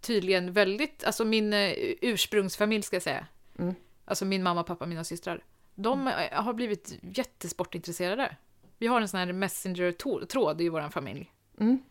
[0.00, 3.26] tydligen väldigt, alltså min eh, ursprungsfamilj ska jag säga,
[3.58, 3.74] Mm.
[4.04, 5.44] alltså min mamma, pappa, mina systrar,
[5.74, 8.36] de eh, har blivit jättesportintresserade.
[8.82, 11.32] Vi har en sån här messenger-tråd i vår familj.
[11.60, 11.82] Mm.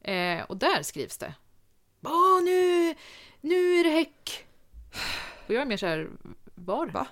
[0.00, 1.34] Eh, och där skrivs det.
[2.02, 2.94] Åh, nu,
[3.40, 4.46] nu är det häck!
[5.46, 6.10] Och jag är mer så här,
[6.54, 6.86] var?
[6.86, 7.06] Va?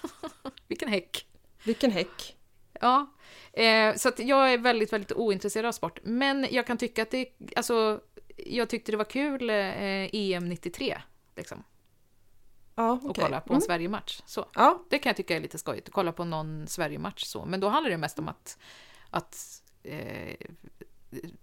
[0.68, 1.26] Vilken häck?
[1.64, 2.36] Vilken häck?
[2.80, 3.06] Ja,
[3.52, 6.00] eh, så att jag är väldigt, väldigt ointresserad av sport.
[6.02, 8.00] Men jag kan tycka att det, alltså,
[8.36, 10.98] jag tyckte det var kul eh, EM 93,
[11.36, 11.64] liksom.
[12.78, 13.24] Ja, Att okej.
[13.24, 13.66] kolla på en Mm.
[13.66, 14.22] Sverige-match.
[14.26, 17.44] Så, Ja, det kan jag tycka är lite skojigt, att kolla på någon Sverige-match så.
[17.44, 18.58] Men då handlar det mest om att,
[19.10, 20.34] att eh,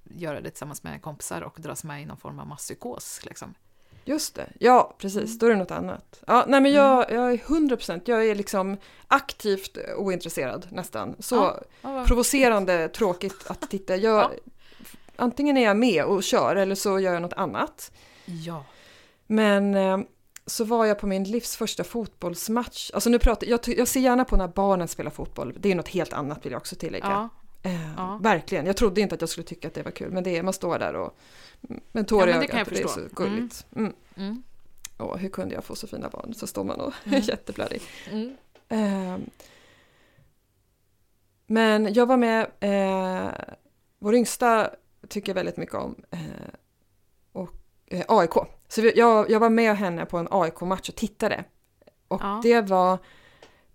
[0.04, 3.54] göra det tillsammans med kompisar och dras med i någon form av masspsykos, liksom.
[4.06, 4.50] just det.
[4.60, 5.40] Ja, precis.
[5.40, 6.24] Då är det något annat.
[6.28, 8.08] Ja, nej men jag, jag är 100 procent.
[8.08, 8.78] Jag är liksom
[9.08, 11.16] aktivt ointresserad nästan.
[11.20, 13.96] Så Ja, Ja, provocerande tråkigt att titta.
[13.96, 14.32] Jag,
[15.18, 15.24] Ja.
[15.24, 17.92] Antingen är jag med och kör eller så gör jag något annat.
[18.26, 18.66] ja.
[19.28, 19.98] Men eh,
[20.48, 22.92] så var jag på min livs första fotbollsmatch.
[22.94, 25.54] Alltså nu pratar jag, jag ser gärna på när barnen spelar fotboll.
[25.60, 27.06] Det är något helt annat vill jag också tillägga.
[27.06, 27.30] ja.
[27.70, 28.20] Eh, Ja.
[28.24, 28.66] Verkligen.
[28.66, 30.12] Jag trodde inte att jag skulle tycka att det var kul.
[30.12, 31.18] Men det är, man står där och
[31.92, 32.68] med tår Ja, i ögat.
[32.72, 33.66] det är så gulligt.
[33.76, 33.94] Mm.
[34.16, 34.44] Mm.
[35.00, 36.34] Åh, hur kunde jag få så fina barn?
[36.34, 37.22] Så står man och är Mm.
[37.22, 37.82] jätteblödig.
[38.12, 38.36] Mm.
[38.70, 39.18] Eh,
[41.48, 43.32] men jag var med, eh,
[44.00, 44.70] vår yngsta
[45.10, 46.20] tycker jag väldigt mycket om, eh,
[47.32, 47.52] och
[47.86, 48.32] eh, AIK.
[48.76, 51.44] Så vi, jag, jag var med henne på en AIK-match och tittade.
[52.08, 52.40] Och Ja.
[52.44, 52.98] det var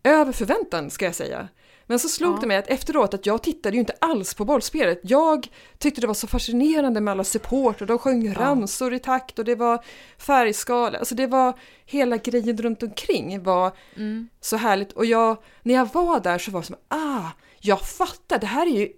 [0.05, 1.49] över förväntan ska jag säga.
[1.87, 2.39] Men så slog Ja.
[2.41, 5.01] det mig att efteråt att jag tittade ju inte alls på bollspelet.
[5.03, 5.49] Jag
[5.79, 8.35] tyckte det var så fascinerande med alla supporter, de sjöng Ja.
[8.41, 9.85] ramsor i takt och det var
[10.19, 14.29] färgskala, alltså det var hela grejen runt omkring var Mm.
[14.41, 14.93] så härligt.
[14.93, 17.29] Och jag, när jag var där så var det som, ah,
[17.61, 18.89] jag fattar, det här är ju,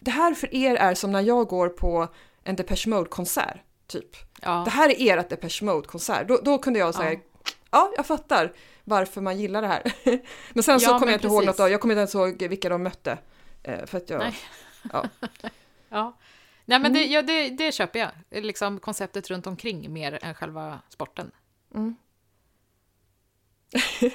[0.00, 2.08] det här för er är som när jag går på
[2.44, 3.56] en Depeche Mode-konsert,
[3.90, 4.16] typ.
[4.42, 4.62] Ja.
[4.64, 6.28] Det här är ert Depeche Mode-konsert.
[6.28, 7.18] Då, då kunde jag säga, Ja.
[7.70, 7.92] ja.
[7.96, 8.52] jag fattar
[8.84, 9.82] varför man gillar det här.
[10.54, 11.46] men sen så Ja, kommer jag inte ihåg precis.
[11.46, 13.18] något av, jag kommer inte ens ihåg vilka de mötte.
[13.62, 14.34] Eh, för att jag, Nej.
[14.92, 15.04] ja.
[15.88, 16.16] Ja.
[16.64, 17.12] Nej, men det, Mm.
[17.12, 18.42] ja, det, det köper jag.
[18.44, 21.30] Liksom konceptet runt omkring mer än själva sporten.
[21.74, 21.96] Mm.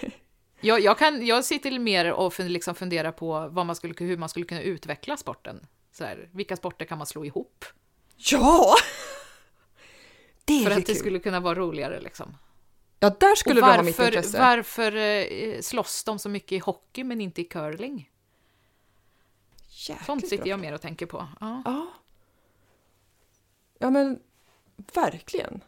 [0.62, 4.18] Jag, jag, kan, jag sitter mer och fun, liksom funderar på vad man skulle, hur
[4.18, 5.68] man skulle kunna utveckla sporten.
[5.92, 7.66] Så här, vilka sporter kan man slå ihop?
[8.18, 8.76] ja!
[10.60, 10.96] Det För att det kul.
[10.96, 12.00] skulle kunna vara roligare.
[12.00, 12.38] Liksom.
[13.00, 14.40] Ja, där skulle och du ha mitt varför, intresse.
[14.40, 18.12] varför eh, slåss de så mycket i hockey men inte i curling?
[19.70, 21.28] Jäkligt Sånt sitter jag mer och tänker på.
[21.40, 21.62] Ja.
[21.66, 21.88] Ja.
[23.80, 24.20] Ja men
[24.94, 25.64] verkligen.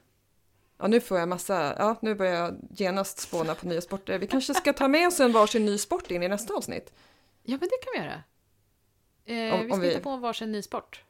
[0.78, 4.20] Ja nu får jag massa, ja nu börjar jag genast spåna på nya sporter.
[4.20, 6.94] Vi kanske ska ta med oss en varsin ny sport in i nästa avsnitt.
[7.44, 8.24] ja, men det kan vi göra.
[9.50, 11.04] Eh, Om- vi ska vi- hitta på en varsin ny sport.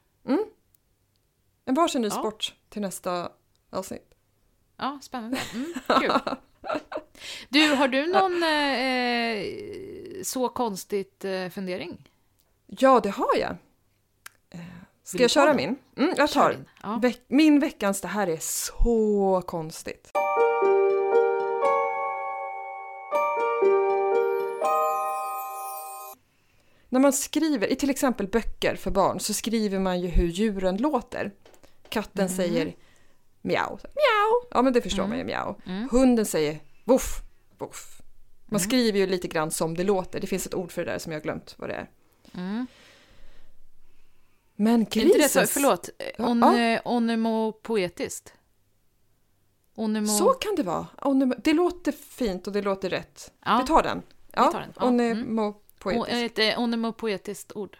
[1.66, 2.12] En varsin ny Ja.
[2.14, 3.32] sport till nästa
[3.70, 4.14] avsnitt.
[4.78, 5.40] Ja, spännande.
[5.54, 6.12] Mm, kul.
[7.50, 12.10] Du, har du någon eh, så konstigt eh, fundering?
[12.68, 13.56] Ja det har jag.
[14.50, 14.60] Eh,
[15.04, 15.76] Ska jag köra min?
[15.98, 16.56] Mm, jag tar.
[16.84, 17.02] Ja.
[17.28, 20.12] Min veckans, det här är så konstigt.
[26.90, 30.78] När man skriver, i till exempel böcker för barn, så skriver man ju hur djuren
[30.78, 31.32] låter.
[31.90, 32.36] Katten Mm.
[32.38, 32.76] säger
[33.48, 35.56] miau, miau, ja men det förstår man ju, miau.
[35.66, 35.90] Mm.
[35.92, 37.22] Hunden säger voff,
[37.58, 38.02] voff.
[38.46, 38.70] Man Mm.
[38.70, 41.12] skriver ju lite grann som det låter, det finns ett ord för det där som
[41.12, 41.90] jag har glömt vad det är.
[42.34, 42.68] Mm.
[44.56, 46.80] Men Är inte det så, grisen, förlåt, on, ja.
[46.86, 48.34] onomopoetiskt?
[49.76, 50.08] Onemo...
[50.08, 50.88] så kan det vara.
[51.02, 53.32] Onem- Det låter fint och det låter rätt.
[53.46, 53.60] Ja.
[53.62, 54.02] Vi tar den.
[54.32, 54.88] Ja, tar den, ja.
[54.88, 55.00] Mm.
[55.20, 56.12] onemopoetiskt.
[56.14, 57.78] O- Ett eh, onomopoetiskt ord.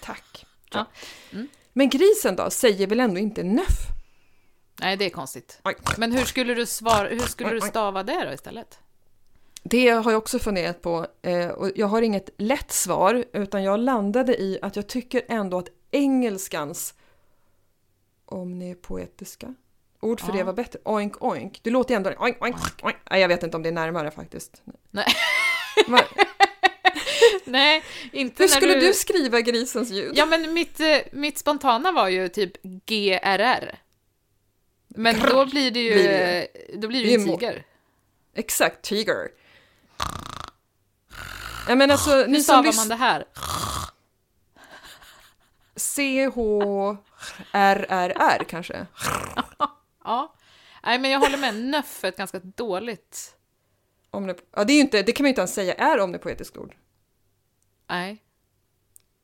[0.00, 0.46] Tack.
[0.72, 0.86] Ja.
[1.32, 1.48] Mm.
[1.72, 3.78] Men grisen då, säger väl ändå inte nöff?
[4.80, 5.60] Nej, det är konstigt.
[5.96, 8.78] Men hur skulle du, svara, hur skulle du stava det då istället?
[9.62, 13.80] Det har jag också funderat på eh, och jag har inget lätt svar utan jag
[13.80, 16.94] landade i att jag tycker ändå att engelskans
[18.24, 19.54] omnipoetiska
[20.00, 20.34] ord för Ja.
[20.36, 20.78] det var bättre.
[20.84, 21.60] Oink oink.
[21.62, 22.96] Det låter ändå oink oink oink.
[23.10, 24.62] Nej, jag vet inte om det är närmare faktiskt.
[24.90, 25.06] Nej.
[25.88, 26.04] Va-
[27.44, 28.80] Nej, inte Hur när skulle du...
[28.80, 30.12] du skriva grisens ljud?
[30.14, 33.78] Ja, men mitt, eh, mitt spontana var ju typ GRR.
[34.94, 37.64] Men då blir det ju, Blir det då blir det en tiger.
[38.34, 39.28] Exakt, tiger.
[41.68, 43.24] Ja men alltså Hur ni stavar man det här?
[47.52, 48.86] C-H-R-R-R kanske?
[50.04, 50.34] Ja.
[50.84, 51.54] Nej, men jag håller med.
[51.54, 53.34] Nöff är ett ganska dåligt...
[54.10, 56.76] Omnip- ja, det, är inte, det kan man ju inte ens säga är omnipoetiskt ord.
[57.88, 58.22] Nej.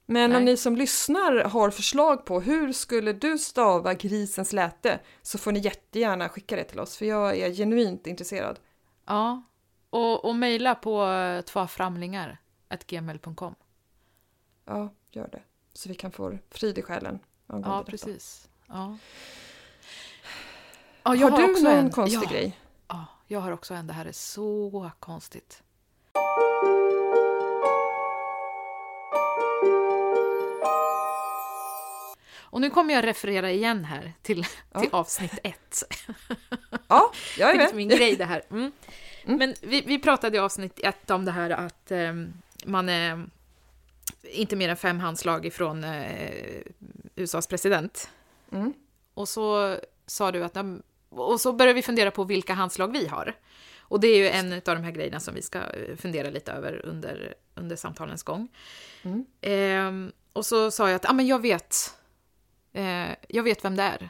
[0.06, 0.38] Men Nej.
[0.38, 5.52] om ni som lyssnar har förslag på hur skulle du stava grisens läte så får
[5.52, 8.58] ni jättegärna skicka det till oss för jag är genuint intresserad.
[9.06, 9.42] Ja.
[9.90, 13.54] Och, och mejla på uh, tvaframlingar.gmail.com.
[14.64, 15.42] Ja, gör det.
[15.72, 17.18] Så vi kan få frid i själen.
[17.46, 18.48] Ja, precis.
[18.66, 18.98] Ja.
[21.02, 21.90] Ja, jag Har, du också någon en.
[21.90, 22.30] konstig ja.
[22.30, 22.58] grej?
[22.88, 23.86] Ja, jag har också en.
[23.86, 25.62] Det här är så konstigt.
[32.56, 34.80] Och nu kommer jag referera igen här till, Ja.
[34.80, 35.82] till avsnitt ett.
[36.88, 37.86] Ja, jag Det är är liksom med.
[37.86, 38.42] min grej det här.
[38.50, 38.72] Mm.
[39.24, 39.38] Mm.
[39.38, 42.32] Men vi, vi pratade i avsnitt ett om det här att ehm,
[42.64, 43.26] man är
[44.22, 46.62] inte mer än fem handslag ifrån eh,
[47.16, 48.10] USAs president.
[48.52, 48.72] Mm.
[49.14, 49.76] Och så
[50.06, 53.34] sa du att, de- och så började vi fundera på vilka handslag vi har.
[53.80, 56.52] Och det är ju en av de här grejerna som vi ska eh, fundera lite
[56.52, 58.48] över under, under samtalens gång.
[59.02, 59.26] Mm.
[59.40, 61.94] Ehm, och så sa jag att, ja men jag vet,
[62.76, 64.08] eh, jag vet vem det är.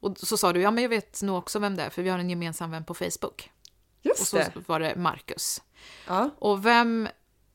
[0.00, 2.08] Och så sa du, ja men jag vet nog också vem det är, för vi
[2.10, 3.50] har en gemensam vän på Facebook.
[4.00, 4.52] Och Just så det.
[4.66, 5.62] var det Marcus.
[6.06, 6.30] Ja.
[6.38, 7.08] Och vem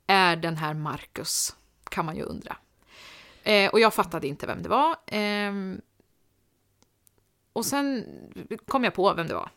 [0.08, 1.56] är den här Marcus?
[1.90, 2.58] Kan man ju undra.
[3.44, 4.96] Eh, och jag fattade inte vem det var.
[5.08, 5.82] Ehm,
[7.54, 8.06] och sen
[8.68, 9.52] kom jag på vem det var.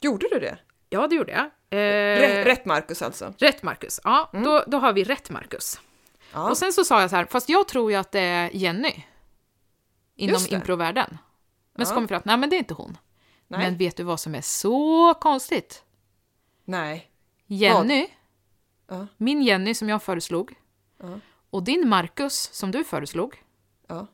[0.00, 0.58] Gjorde du det?
[0.88, 1.44] Ja, det gjorde jag.
[1.70, 3.34] Eh, Rätt, rätt Marcus alltså?
[3.38, 4.00] rätt Marcus.
[4.04, 5.80] Ja, då, då har vi rätt Marcus.
[6.32, 6.50] Ja.
[6.50, 9.04] Och sen så sa jag så här, fast jag tror ju att det är Jenny.
[10.18, 11.18] Inom improvärlden.
[11.74, 11.94] Men så Ja.
[11.94, 12.98] kom jag fram att nej, men det är inte hon.
[13.48, 13.60] Nej.
[13.60, 15.82] Men vet du vad som är så konstigt?
[16.64, 17.10] Nej.
[17.46, 18.08] Jenny,
[18.88, 19.06] Ja.
[19.16, 20.54] min Jenny som jag föreslog,
[21.02, 21.20] Ja.
[21.50, 23.42] och din Marcus som du föreslog,
[23.88, 24.06] Ja.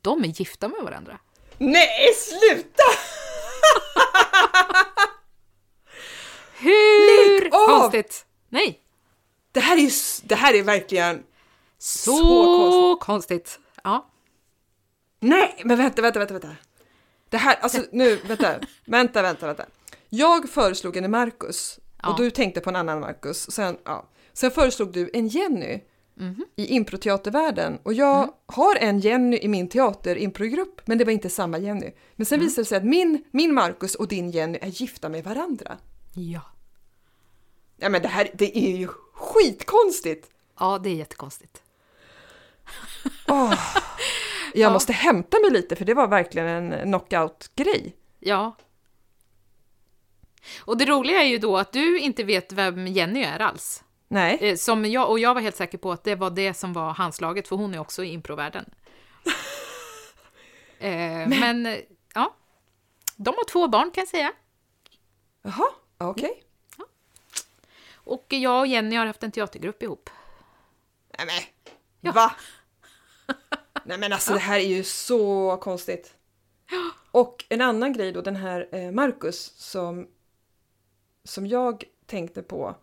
[0.00, 1.18] de är gifta med varandra.
[1.58, 2.82] Nej, sluta!
[6.58, 7.66] Hur Lägg av!
[7.66, 8.26] konstigt?
[8.48, 8.78] Nej,
[9.52, 9.90] Det här är
[10.28, 11.22] det här är verkligen...
[11.78, 13.58] så, Så konstigt.
[13.84, 14.06] Ja.
[15.22, 16.48] Nej, men vänta, vänta, vänta, vänta.
[17.28, 18.54] Det här, alltså nu, vänta,
[18.84, 19.66] vänta, vänta, vänta.
[20.08, 22.10] Jag föreslog en Marcus Ja.
[22.10, 23.50] och du tänkte på en annan Marcus.
[23.50, 24.08] Sen, ja.
[24.32, 25.80] Sen föreslog du en Jenny
[26.14, 26.44] Mhm.
[26.56, 31.58] i improteatervärlden och jag har en Jenny i min teaterimprogrupp, men det var inte samma
[31.58, 31.90] Jenny.
[32.16, 35.24] Men sen visade det sig att min, min Marcus och din Jenny är gifta med
[35.24, 35.78] varandra.
[36.14, 36.40] Ja.
[37.76, 40.30] Ja, men det här, det är ju skitkonstigt!
[40.58, 41.62] Ja, det är jättekonstigt.
[43.28, 43.54] Åh,
[44.54, 44.72] jag Ja.
[44.72, 47.96] måste hämta mig lite för det var verkligen en knockout-grej.
[48.18, 48.56] Ja.
[50.60, 53.84] Och det roliga är ju då att du inte vet vem Jenny är alls.
[54.08, 54.38] Nej.
[54.40, 56.90] Eh, Som jag, och jag var helt säker på att det var det som var
[56.92, 58.64] handslaget, för hon är också i improvärlden.
[60.78, 61.78] eh, men, eh,
[62.14, 62.34] ja.
[63.16, 64.32] De har två barn kan jag säga.
[65.42, 66.42] Jaha, okej.
[68.04, 70.10] Och jag och Jenny har haft en teatergrupp ihop.
[71.18, 71.42] Nej men,
[72.00, 72.12] Ja.
[72.12, 72.32] va?
[73.84, 76.14] Nej men alltså det här är ju så konstigt.
[77.10, 80.08] Och en annan grej då, den här eh, Marcus som,
[81.24, 82.74] som jag tänkte på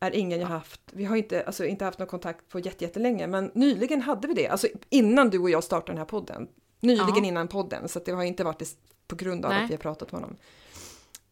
[0.00, 3.26] är ingen jag haft, vi har inte, alltså, inte haft någon kontakt på jätte- jättelänge,
[3.26, 6.48] men nyligen hade vi det, alltså innan du och jag startade den här podden.
[6.80, 7.24] Nyligen Ja.
[7.24, 8.76] innan podden, så det har inte varit
[9.06, 9.64] på grund av Nej.
[9.64, 10.36] att vi har pratat med honom.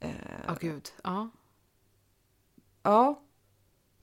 [0.00, 0.10] Eh,
[0.46, 0.88] Ja, gud.
[1.04, 1.30] Ja.
[2.82, 3.22] Ja.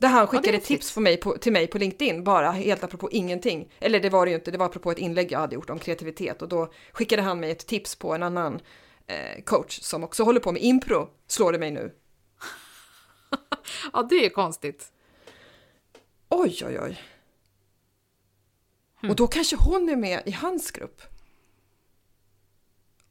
[0.04, 0.68] Där han skickade häftigt.
[0.68, 3.72] tips mig på, till mig på LinkedIn, bara helt apropå ingenting.
[3.80, 5.80] Eller det var det ju inte, det var apropå ett inlägg jag hade gjort om
[5.80, 8.60] kreativitet och då skickade han mig ett tips på en annan
[9.08, 11.94] eh, coach som också håller på med impro, slår det mig nu.
[13.94, 14.92] ja, det är konstigt.
[16.30, 17.02] Oj, oj, oj.
[19.02, 19.10] Hmm.
[19.10, 21.02] Och då kanske hon är med i hans grupp.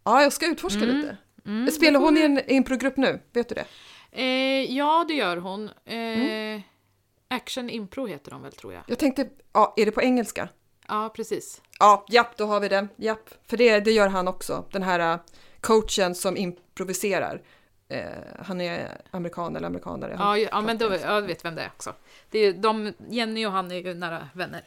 [0.05, 1.17] Ja, jag ska utforska lite.
[1.47, 3.21] Mm, Spelar hon i en improgrupp nu?
[3.33, 3.67] Vet du det?
[4.13, 5.69] Eh, ja, det gör hon.
[5.85, 6.63] Eh, Mm.
[7.33, 8.83] Action Impro heter de väl, tror jag.
[8.87, 10.49] Jag tänkte, ja, är det på engelska?
[10.89, 11.63] Ja, precis.
[11.79, 12.89] Ja, japp, då har vi det.
[12.97, 14.65] Japp, för det, det gör han också.
[14.71, 15.21] Den här uh,
[15.61, 17.43] coachen som improviserar.
[17.89, 18.05] Eh,
[18.39, 20.17] han är amerikan eller amerikanare.
[20.19, 21.95] Ja, ja men då, jag vet vem det är också.
[22.31, 24.65] Det är, de, Jenny och han är ju nära vänner.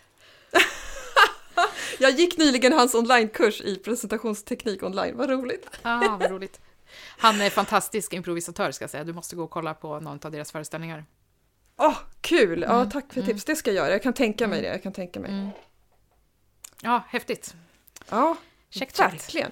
[1.99, 5.69] jag gick nyligen hans onlinekurs i presentationsteknik online, vad roligt.
[5.83, 6.59] Ja, vad roligt.
[7.17, 10.31] Han är fantastisk improvisatör ska jag säga, du måste gå och kolla på någon av
[10.31, 11.05] deras föreställningar.
[11.77, 12.61] Åh, oh, kul!
[12.61, 13.27] Ja, mm, tack för mm.
[13.27, 13.91] tips, det ska jag göra.
[13.91, 14.69] Jag kan tänka mig mm.
[14.69, 15.31] det, jag kan tänka mig.
[15.31, 15.49] Mm.
[16.81, 17.55] Ja, häftigt.
[18.09, 18.37] Ja,
[18.69, 19.51] check, verkligen.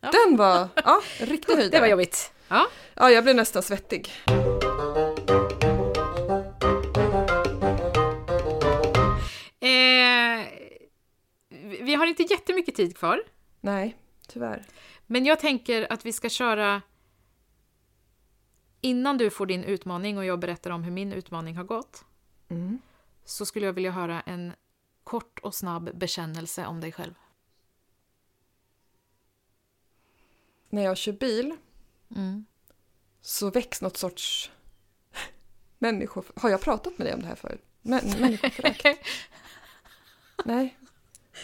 [0.00, 0.10] Ja.
[0.10, 1.70] Den var, ja, riktig höjdare.
[1.70, 2.32] Det var jobbigt.
[2.48, 2.66] Ja.
[2.94, 4.12] ja, jag blev nästan svettig.
[9.60, 10.46] Eh,
[11.80, 13.22] vi har inte jättemycket tid kvar.
[13.60, 13.96] Nej,
[14.28, 14.62] tyvärr.
[15.06, 16.82] Men jag tänker att vi ska köra
[18.80, 22.04] innan du får din utmaning och jag berättar om hur min utmaning har gått.
[22.48, 22.78] Mm.
[23.24, 24.52] Så skulle jag vilja höra en
[25.04, 27.14] kort och snabb bekännelse om dig själv.
[30.70, 31.56] När jag kör bil
[32.16, 32.46] mm.
[33.20, 34.50] så väcks något sorts
[35.78, 36.24] människor...
[36.36, 37.64] Har jag pratat med dig om det här förut?
[37.82, 38.84] Män, människoförakt?
[40.44, 40.77] Nej.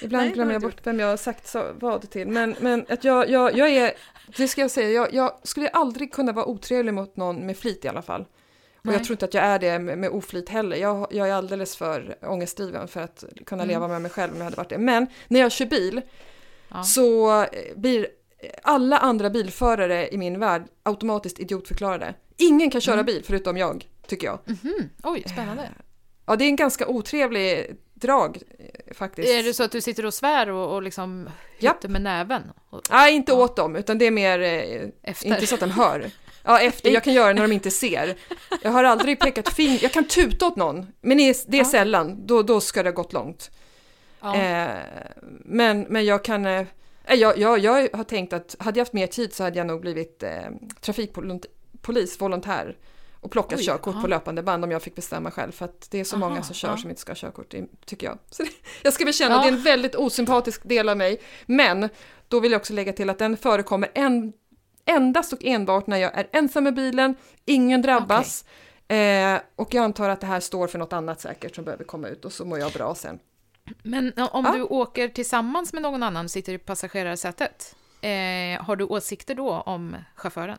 [0.02, 2.28] Ibland Nej, glömmer jag bort vem jag har sagt så, vad till.
[2.28, 3.92] Men, men att jag, jag, jag är,
[4.36, 7.84] det ska jag säga, jag, jag, skulle aldrig kunna vara otrevlig mot någon med flit
[7.84, 8.20] i alla fall.
[8.20, 8.94] Och Nej.
[8.94, 10.76] jag tror inte att jag är det med, med oflit heller.
[10.76, 13.74] Jag, jag är alldeles för ångestdriven för att kunna mm.
[13.74, 14.78] leva med mig själv om jag hade varit det.
[14.78, 16.00] Men när jag kör bil
[16.68, 16.82] ja.
[16.82, 18.06] så eh, blir
[18.62, 22.14] alla andra bilförare i min värld automatiskt idiotförklarade.
[22.36, 23.06] Ingen kan köra mm.
[23.06, 24.38] bil förutom jag, tycker jag.
[24.46, 24.88] Mm -hmm.
[25.02, 25.62] Oj, spännande.
[25.62, 25.68] Eh,
[26.26, 29.28] ja, det är en ganska otrevlig drag eh, faktiskt.
[29.28, 31.28] Är det så att du sitter och svär och, och liksom
[31.58, 32.42] hytter med näven?
[32.90, 33.38] Nej, inte ja.
[33.38, 34.38] åt dem, utan det är mer
[35.02, 35.26] Efter.
[35.26, 36.10] inte så att de hör.
[36.44, 36.90] Ja, efter.
[36.90, 38.16] Jag kan göra det när de inte ser.
[38.62, 39.78] Jag har aldrig pekat finger.
[39.82, 41.70] Jag kan tuta åt någon, men det är, det är ja.
[41.70, 42.26] sällan.
[42.26, 43.50] Då, då ska det ha gått långt.
[44.20, 44.36] Ja.
[44.36, 44.68] Eh,
[45.44, 46.46] men, men jag kan...
[46.46, 46.66] Eh,
[47.08, 49.80] jag, jag, jag har tänkt att hade jag haft mer tid så hade jag nog
[49.80, 50.30] blivit eh,
[50.80, 52.76] trafikpolis, volontär
[53.24, 54.02] och plockat Oj, körkort aha.
[54.02, 55.52] på löpande band om jag fick bestämma själv.
[55.52, 56.76] För att det är så aha, många som kör aha.
[56.76, 57.54] som inte ska ha körkort,
[57.84, 58.18] tycker jag.
[58.30, 58.44] Så
[58.82, 59.42] jag ska bekänna, ja.
[59.42, 61.20] det är en väldigt osympatisk del av mig.
[61.46, 61.88] Men
[62.28, 64.32] då vill jag också lägga till att den förekommer en
[64.84, 68.44] endast och enbart när jag är ensam med bilen, ingen drabbas.
[68.86, 68.98] Okay.
[68.98, 72.08] Eh, och jag antar att det här står för något annat säkert som behöver komma
[72.08, 73.18] ut och så mår jag bra sen.
[73.82, 74.52] Men om ja.
[74.52, 79.50] du åker tillsammans med någon annan och sitter i passagerarsätet, eh, har du åsikter då
[79.50, 80.58] om chauffören?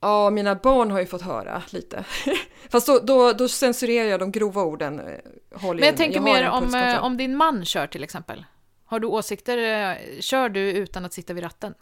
[0.00, 2.04] Ja, mina barn har ju fått höra lite.
[2.70, 5.00] Fast då, då, då censurerar jag de grova orden.
[5.00, 5.14] Eh,
[5.54, 5.96] Håll Men jag in.
[5.96, 8.44] tänker jag mer om, eh, om din man kör till exempel.
[8.84, 9.58] Har du åsikter?
[9.58, 11.74] Eh, kör du utan att sitta vid ratten?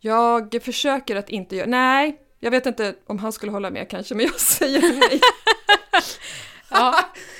[0.00, 4.14] Jag försöker att inte göra, nej, jag vet inte om han skulle hålla med kanske,
[4.14, 5.20] men jag säger nej.
[6.70, 6.94] ja.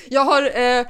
[0.09, 0.87] jag har eh,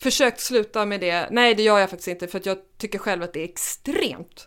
[0.00, 3.22] försökt sluta med det, nej det gör jag faktiskt inte för att jag tycker själv
[3.22, 4.46] att det är extremt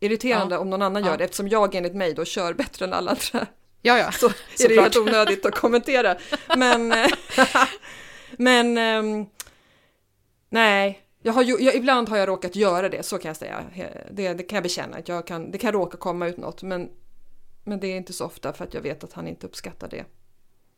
[0.00, 0.58] irriterande ja.
[0.58, 1.10] om någon annan ja.
[1.10, 3.46] gör det eftersom jag enligt mig då kör bättre än alla andra.
[3.82, 4.12] Ja, ja.
[4.12, 6.16] Så, så är det helt onödigt att kommentera.
[6.56, 6.94] Men,
[8.36, 9.26] men um,
[10.48, 13.64] nej, jag har ju, jag, ibland har jag råkat göra det, så kan jag säga.
[14.10, 14.96] Det, det kan jag bekänna.
[14.96, 16.90] Att jag kan, det kan råka komma ut något, men,
[17.64, 20.04] men det är inte så ofta för att jag vet att han inte uppskattar det.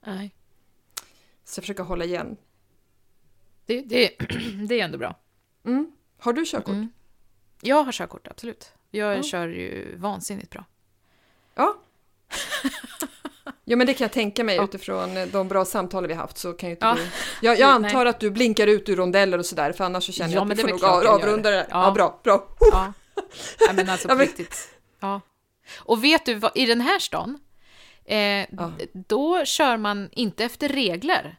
[0.06, 0.34] Nej.
[1.44, 2.36] Så jag försöker hålla igen.
[3.66, 4.10] Det, det,
[4.68, 5.18] det är ändå bra.
[5.64, 5.92] Mm.
[6.18, 6.74] Har du körkort?
[6.74, 6.92] Mm.
[7.60, 8.72] Jag har körkort, absolut.
[8.94, 9.22] Jag ja.
[9.22, 10.64] kör ju vansinnigt bra.
[11.54, 11.74] Ja.
[13.64, 14.64] Ja men det kan jag tänka mig ja.
[14.64, 16.94] utifrån eh, de bra samtal vi haft så kan ju inte ja.
[16.94, 17.08] du...
[17.46, 18.08] Jag, jag antar Nej.
[18.08, 20.62] att du blinkar ut ur rondeller och sådär för annars så känner jag att du
[20.62, 21.66] får nog avrunda det.
[21.70, 21.84] Ja.
[21.84, 21.90] ja.
[21.90, 22.48] bra, bra.
[22.60, 22.92] Ja.
[23.66, 24.68] ja men alltså på riktigt.
[25.00, 25.20] Ja.
[25.76, 27.38] Och vet du, vad, i den här stan,
[28.04, 28.46] eh,
[28.92, 31.36] då kör man inte efter regler.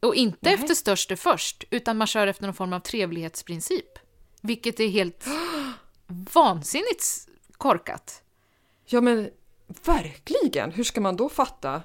[0.00, 0.54] Och inte Nej.
[0.54, 3.98] efter störst är först, utan man kör efter någon form av trevlighetsprincip.
[4.40, 5.26] Vilket är helt
[6.06, 7.28] vansinnigt
[7.58, 8.22] korkat.
[8.86, 9.30] Ja men
[9.84, 10.70] Verkligen!
[10.72, 11.82] Hur ska man då fatta?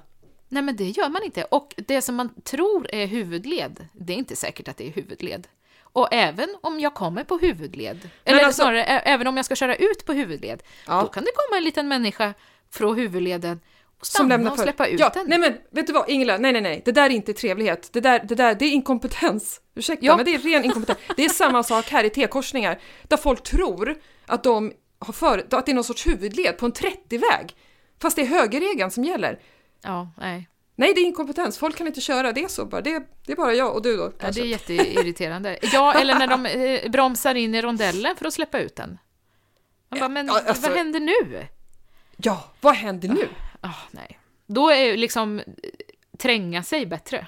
[0.48, 1.44] Nej, men det gör man inte.
[1.44, 5.48] Och det som man tror är huvudled, det är inte säkert att det är huvudled.
[5.80, 9.76] Och även om jag kommer på huvudled, eller alltså, snarare även om jag ska köra
[9.76, 11.00] ut på huvudled, ja.
[11.00, 12.34] då kan det komma en liten människa
[12.70, 13.60] från huvudleden
[14.02, 15.26] stanna och släppa ut ja, den.
[15.28, 17.92] Nej men vet du vad Ingela, nej nej nej, det där är inte trevlighet.
[17.92, 19.60] Det där, det där det är inkompetens.
[19.74, 20.16] Ursäkta, ja.
[20.16, 20.98] men det är ren inkompetens.
[21.16, 23.94] Det är samma sak här i T-korsningar, där folk tror
[24.26, 27.56] att de har för, att det är någon sorts huvudled på en 30-väg.
[28.02, 29.40] Fast det är högerregeln som gäller.
[29.82, 30.48] Ja, nej.
[30.76, 31.58] Nej, det är inkompetens.
[31.58, 32.32] Folk kan inte köra.
[32.32, 32.80] Det är så bara.
[32.80, 34.12] Det, det är bara jag och du då.
[34.20, 35.58] Ja, det är jätteirriterande.
[35.62, 38.98] Ja, eller när de eh, bromsar in i rondellen för att släppa ut den.
[39.88, 41.46] Man bara, men ja, alltså, vad händer nu?
[42.16, 43.28] Ja, vad händer nu?
[43.62, 44.18] Oh, nej.
[44.46, 45.42] Då är liksom
[46.18, 47.26] tränga sig bättre.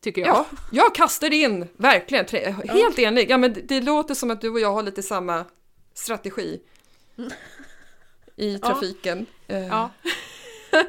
[0.00, 0.28] tycker jag.
[0.28, 2.26] Ja, jag kastar in, verkligen.
[2.68, 3.30] Helt enig.
[3.30, 5.44] Ja, men det, det låter som att du och jag har lite samma
[5.94, 6.60] strategi
[8.36, 9.26] i trafiken.
[9.46, 9.90] Eh, Ja.
[10.72, 10.84] ja.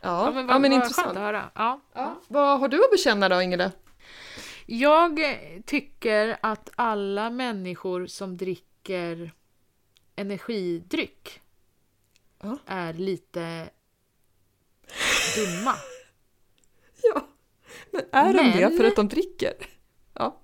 [0.00, 1.18] Ja, men, vad, ja, men vad intressant.
[1.18, 1.50] höra.
[1.54, 1.80] Ja.
[1.92, 2.20] Ja.
[2.28, 3.72] Vad har du att bekänna då, Ingela?
[4.66, 5.20] Jag
[5.66, 9.32] tycker att alla människor som dricker
[10.16, 11.40] energidryck
[12.42, 12.58] Ja.
[12.66, 13.70] är lite
[15.36, 15.74] dumma.
[17.14, 17.28] Ja,
[17.90, 19.52] men är de Men- det för att de dricker?
[20.14, 20.40] Ja.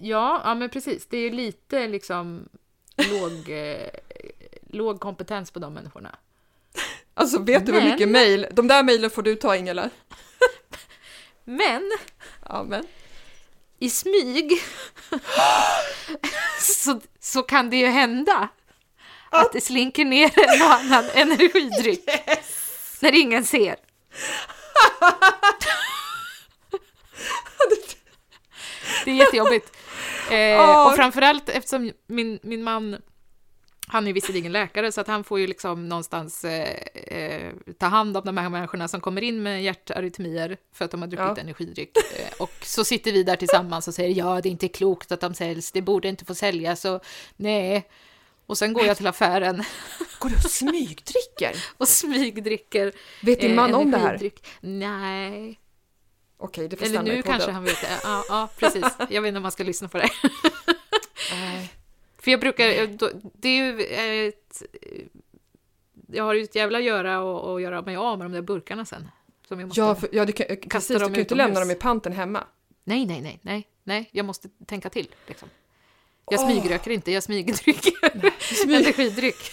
[0.00, 1.06] Ja, ja men precis.
[1.06, 2.48] Det är lite liksom
[2.96, 3.88] låg, eh,
[4.70, 6.16] låg kompetens på de människorna.
[7.14, 9.90] Alltså vet du hur mycket mejl, de där mejlen får du ta Ingela.
[11.44, 11.92] Men
[12.48, 12.86] Ja, men.
[13.78, 14.52] i smyg
[16.60, 18.48] så, så kan det ju hända
[19.40, 22.08] att det slinker ner en och annan energidryck
[23.00, 23.76] när ingen ser.
[29.04, 29.76] Det är jättejobbigt.
[30.30, 30.88] Eh, Ja.
[30.90, 32.96] och framförallt eftersom min, min man,
[33.86, 38.16] han är visserligen läkare, så att han får ju liksom någonstans eh, eh, ta hand
[38.16, 41.36] om de här människorna som kommer in med hjärtarytmier för att de har druckit Ja.
[41.42, 41.96] energidryck.
[41.96, 45.20] Eh, och så sitter vi där tillsammans och säger ja, det är inte klokt att
[45.20, 47.04] de säljs, det borde inte få säljas och
[47.36, 47.88] nej.
[48.46, 49.64] Och sen går jag till affären
[50.18, 51.64] Går du och smygdricker?
[51.76, 52.92] och smygdricker
[53.22, 54.30] Vet din eh, man om det här?
[54.60, 55.60] Nej,
[56.36, 58.00] Okej, det får eller nu kanske han vet det.
[58.02, 58.84] Ja, ja, precis.
[59.10, 60.08] Jag vet inte om man ska lyssna på det.
[62.18, 62.64] För jag brukar,
[63.40, 63.80] det är ju
[64.28, 64.62] ett...
[66.06, 68.84] Jag har ju ett jävla göra och, och göra mig av med de där burkarna
[68.84, 69.08] sen.
[69.48, 71.60] Som jag måste, Ja, för, ja, du kan, precis, du dem kan ju inte lämna
[71.60, 72.44] dem i panten hemma.
[72.84, 75.14] Nej, nej, nej, nej, nej, jag måste tänka till.
[75.26, 75.48] Liksom.
[76.30, 76.46] Jag Åh.
[76.50, 77.92] smygröker inte, jag smygdrycker
[78.54, 78.76] Smyg.
[78.76, 79.50] energidryck.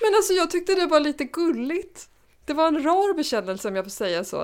[0.00, 2.08] Men alltså jag tyckte det var lite gulligt.
[2.44, 4.40] Det var en rar bekännelse om jag får säga så.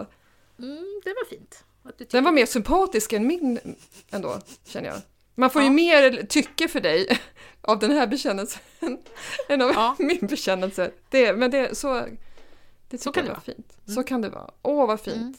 [0.58, 1.64] Mm, det var fint.
[2.10, 3.76] Den var mer sympatisk än min
[4.10, 4.98] ändå, känner jag.
[5.34, 5.72] Man får ju Ja.
[5.72, 7.20] mer tycke för dig
[7.60, 8.60] av den här bekännelsen
[9.48, 9.96] än av Ja.
[9.98, 10.90] min bekännelse.
[11.10, 12.06] Det, men det, så,
[12.90, 13.72] det Så kan det var fint.
[13.94, 14.50] Så kan det vara.
[14.62, 15.38] Åh, vad fint.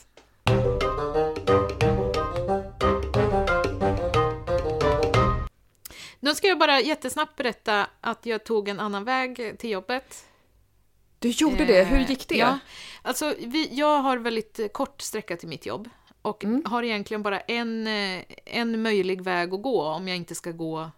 [6.20, 10.26] Nu ska jag bara jättesnabbt berätta att jag tog en annan väg till jobbet.
[11.20, 12.36] Du gjorde det, hur gick det?
[12.36, 12.60] Eh, Ja,
[13.02, 15.90] alltså vi, jag har väldigt kort sträcka till mitt jobb
[16.22, 16.64] och Mm.
[16.66, 20.92] har egentligen bara en, eh, en möjlig väg att gå om jag inte ska gå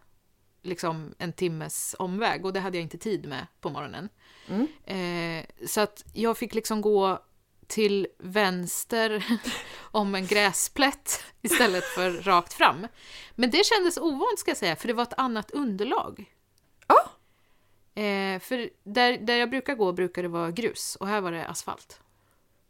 [0.64, 4.10] liksom en timmes omväg och det hade jag inte tid med på morgonen.
[4.48, 4.68] Mm.
[4.86, 7.20] Eh, så att jag fick liksom gå
[7.72, 9.26] till vänster
[9.82, 12.88] om en gräsplätt istället för rakt fram.
[13.36, 16.26] Men det kändes ovant ska jag säga, för det var ett annat underlag.
[16.88, 17.04] Ja.
[18.02, 21.48] Eh, för där, där jag brukar gå brukar det vara grus och här var det
[21.48, 22.00] asfalt.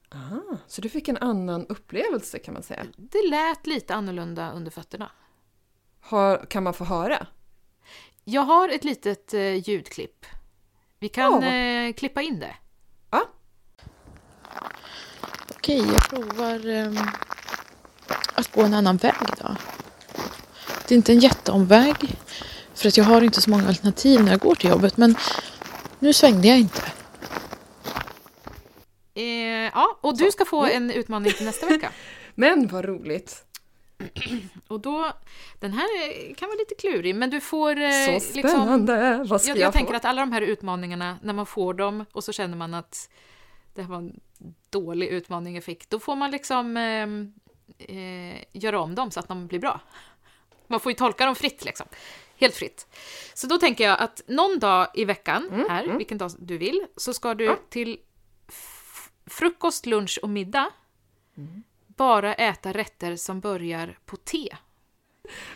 [0.09, 2.85] Ah, så du fick en annan upplevelse kan man säga.
[2.97, 5.11] Det lät lite annorlunda under fötterna.
[6.01, 7.27] Har, kan man få höra?
[8.23, 10.25] Jag har ett litet eh, ljudklipp.
[10.99, 11.47] Vi kan Ja.
[11.47, 12.55] eh, klippa in det.
[15.63, 16.97] Okej, jag provar ehm,
[18.33, 19.55] att gå en annan väg då.
[20.87, 21.95] Det är inte en jätteomväg
[22.75, 25.15] för att jag har inte så många alternativ när jag går till jobbet men
[25.99, 26.81] nu svängde jag inte.
[29.13, 29.23] Eh,
[29.73, 31.91] ja, och du ska få en utmaning till nästa vecka.
[32.35, 33.43] Men vad roligt!
[34.67, 35.11] Och då,
[35.59, 35.87] den här
[36.35, 37.81] kan vara lite klurig, men du får...
[37.81, 39.23] eh, Så liksom, spännande!
[39.27, 42.05] vad ska jag, jag, jag tänker att alla de här utmaningarna, när man får dem
[42.11, 43.09] och så känner man att
[43.73, 44.19] det här var en
[44.69, 47.07] dålig utmaning jag fick, då får man liksom eh,
[47.97, 49.79] eh, göra om dem så att de blir bra.
[50.67, 51.87] Man får ju tolka dem fritt liksom.
[52.35, 52.87] Helt fritt.
[53.33, 57.13] Så då tänker jag att någon dag i veckan, här, vilken dag du vill, så
[57.13, 57.99] ska du Mm, till
[59.25, 60.69] frukost, lunch och middag
[61.37, 61.63] Mm.
[61.87, 64.55] bara äta rätter som börjar på T.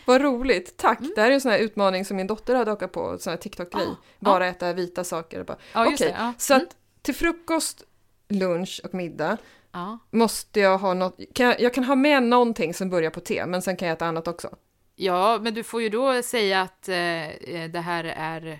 [0.04, 0.98] Vad roligt, tack!
[1.00, 1.12] Mm.
[1.14, 3.30] Det här är en sån här utmaning som min dotter hade hakat på, en sån
[3.30, 3.86] här TikTok-grej.
[3.86, 5.44] Ah, Bara äta vita saker.
[5.44, 5.56] Bara.
[5.74, 6.08] Okej, det.
[6.18, 6.32] Ja.
[6.38, 6.66] så Mm.
[6.66, 7.82] att till frukost,
[8.28, 9.36] lunch och middag
[9.72, 9.98] Ja.
[10.10, 13.46] måste jag ha något, kan jag, jag kan ha med någonting som börjar på T,
[13.46, 14.56] men sen kan jag äta annat också.
[14.96, 18.46] Ja, men du får ju då säga att eh, eh, det här är...
[18.46, 18.56] eh,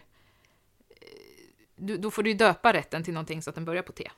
[1.77, 4.11] Du, då får du ju döpa rätten till någonting så att den börjar på T.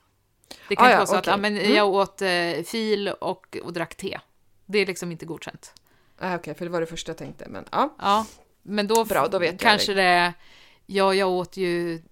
[0.69, 1.35] Det kan Ah, inte ja, vara så att okej.
[1.35, 1.75] ah, men Mm.
[1.75, 4.19] jag åt eh, fil och, och drack te.
[4.67, 5.73] Det är liksom inte godkänt.
[6.19, 7.95] Ah, Okej, för det var det första jag tänkte, men ja.
[7.99, 8.27] Ja,
[8.63, 10.33] men då, Bra, då vet jag kanske det är...
[10.87, 12.03] Ja, jag åt ju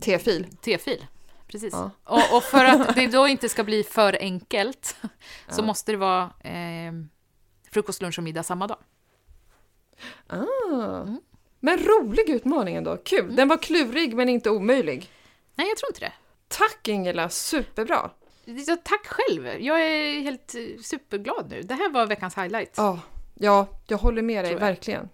[0.00, 0.46] T-fil.
[0.62, 1.06] tefil.
[1.50, 1.72] Precis.
[1.72, 1.90] Ja.
[2.04, 4.96] Och, och för att det då inte ska bli för enkelt
[5.48, 5.64] så Ja.
[5.66, 6.92] måste det vara eh,
[7.70, 8.78] frukost, lunch och middag samma dag.
[10.26, 10.36] Ah.
[11.02, 11.20] Mm.
[11.60, 13.36] Men rolig utmaning ändå, kul!
[13.36, 15.10] Den var klurig men inte omöjlig.
[15.54, 16.12] Nej, jag tror inte det.
[16.48, 18.10] Tack Ingela, superbra!
[18.44, 19.46] Ja, tack själv!
[19.46, 21.62] Jag är helt eh, superglad nu.
[21.62, 22.74] Det här var veckans highlight.
[22.76, 23.00] Ja,
[23.34, 25.08] ja jag håller med dig, verkligen.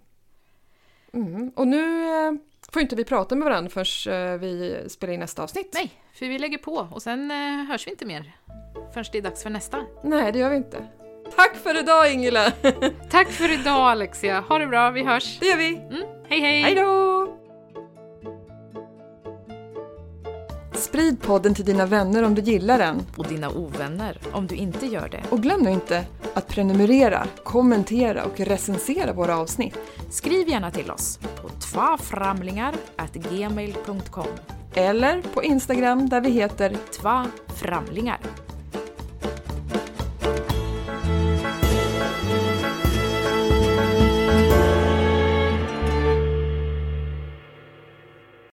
[1.12, 1.48] Mm.
[1.56, 2.32] Och nu eh,
[2.76, 5.70] får inte vi prata med varandra förrän eh, vi spelar in nästa avsnitt.
[5.74, 8.32] Nej, för vi lägger på och sen eh, hörs vi inte mer
[8.94, 9.84] förrän det är dags för nästa.
[10.04, 10.86] Nej, det gör vi inte.
[11.36, 12.50] Tack för idag Ingela!
[13.10, 14.40] Tack för idag Alexia.
[14.40, 15.38] Ha det bra, vi hörs.
[15.40, 15.76] Det gör vi.
[15.76, 16.62] Mm, hej hej!
[16.62, 17.35] Hej då!
[20.76, 23.02] Sprid podden till dina vänner om du gillar den.
[23.16, 25.22] Och dina ovänner om du inte gör det.
[25.30, 26.04] Och glöm nu inte
[26.34, 29.78] att prenumerera, kommentera och recensera våra avsnitt.
[30.10, 34.26] Skriv gärna till oss på tvaframlingar.gmail.com
[34.74, 38.18] Eller på Instagram där vi heter Tva framlingar.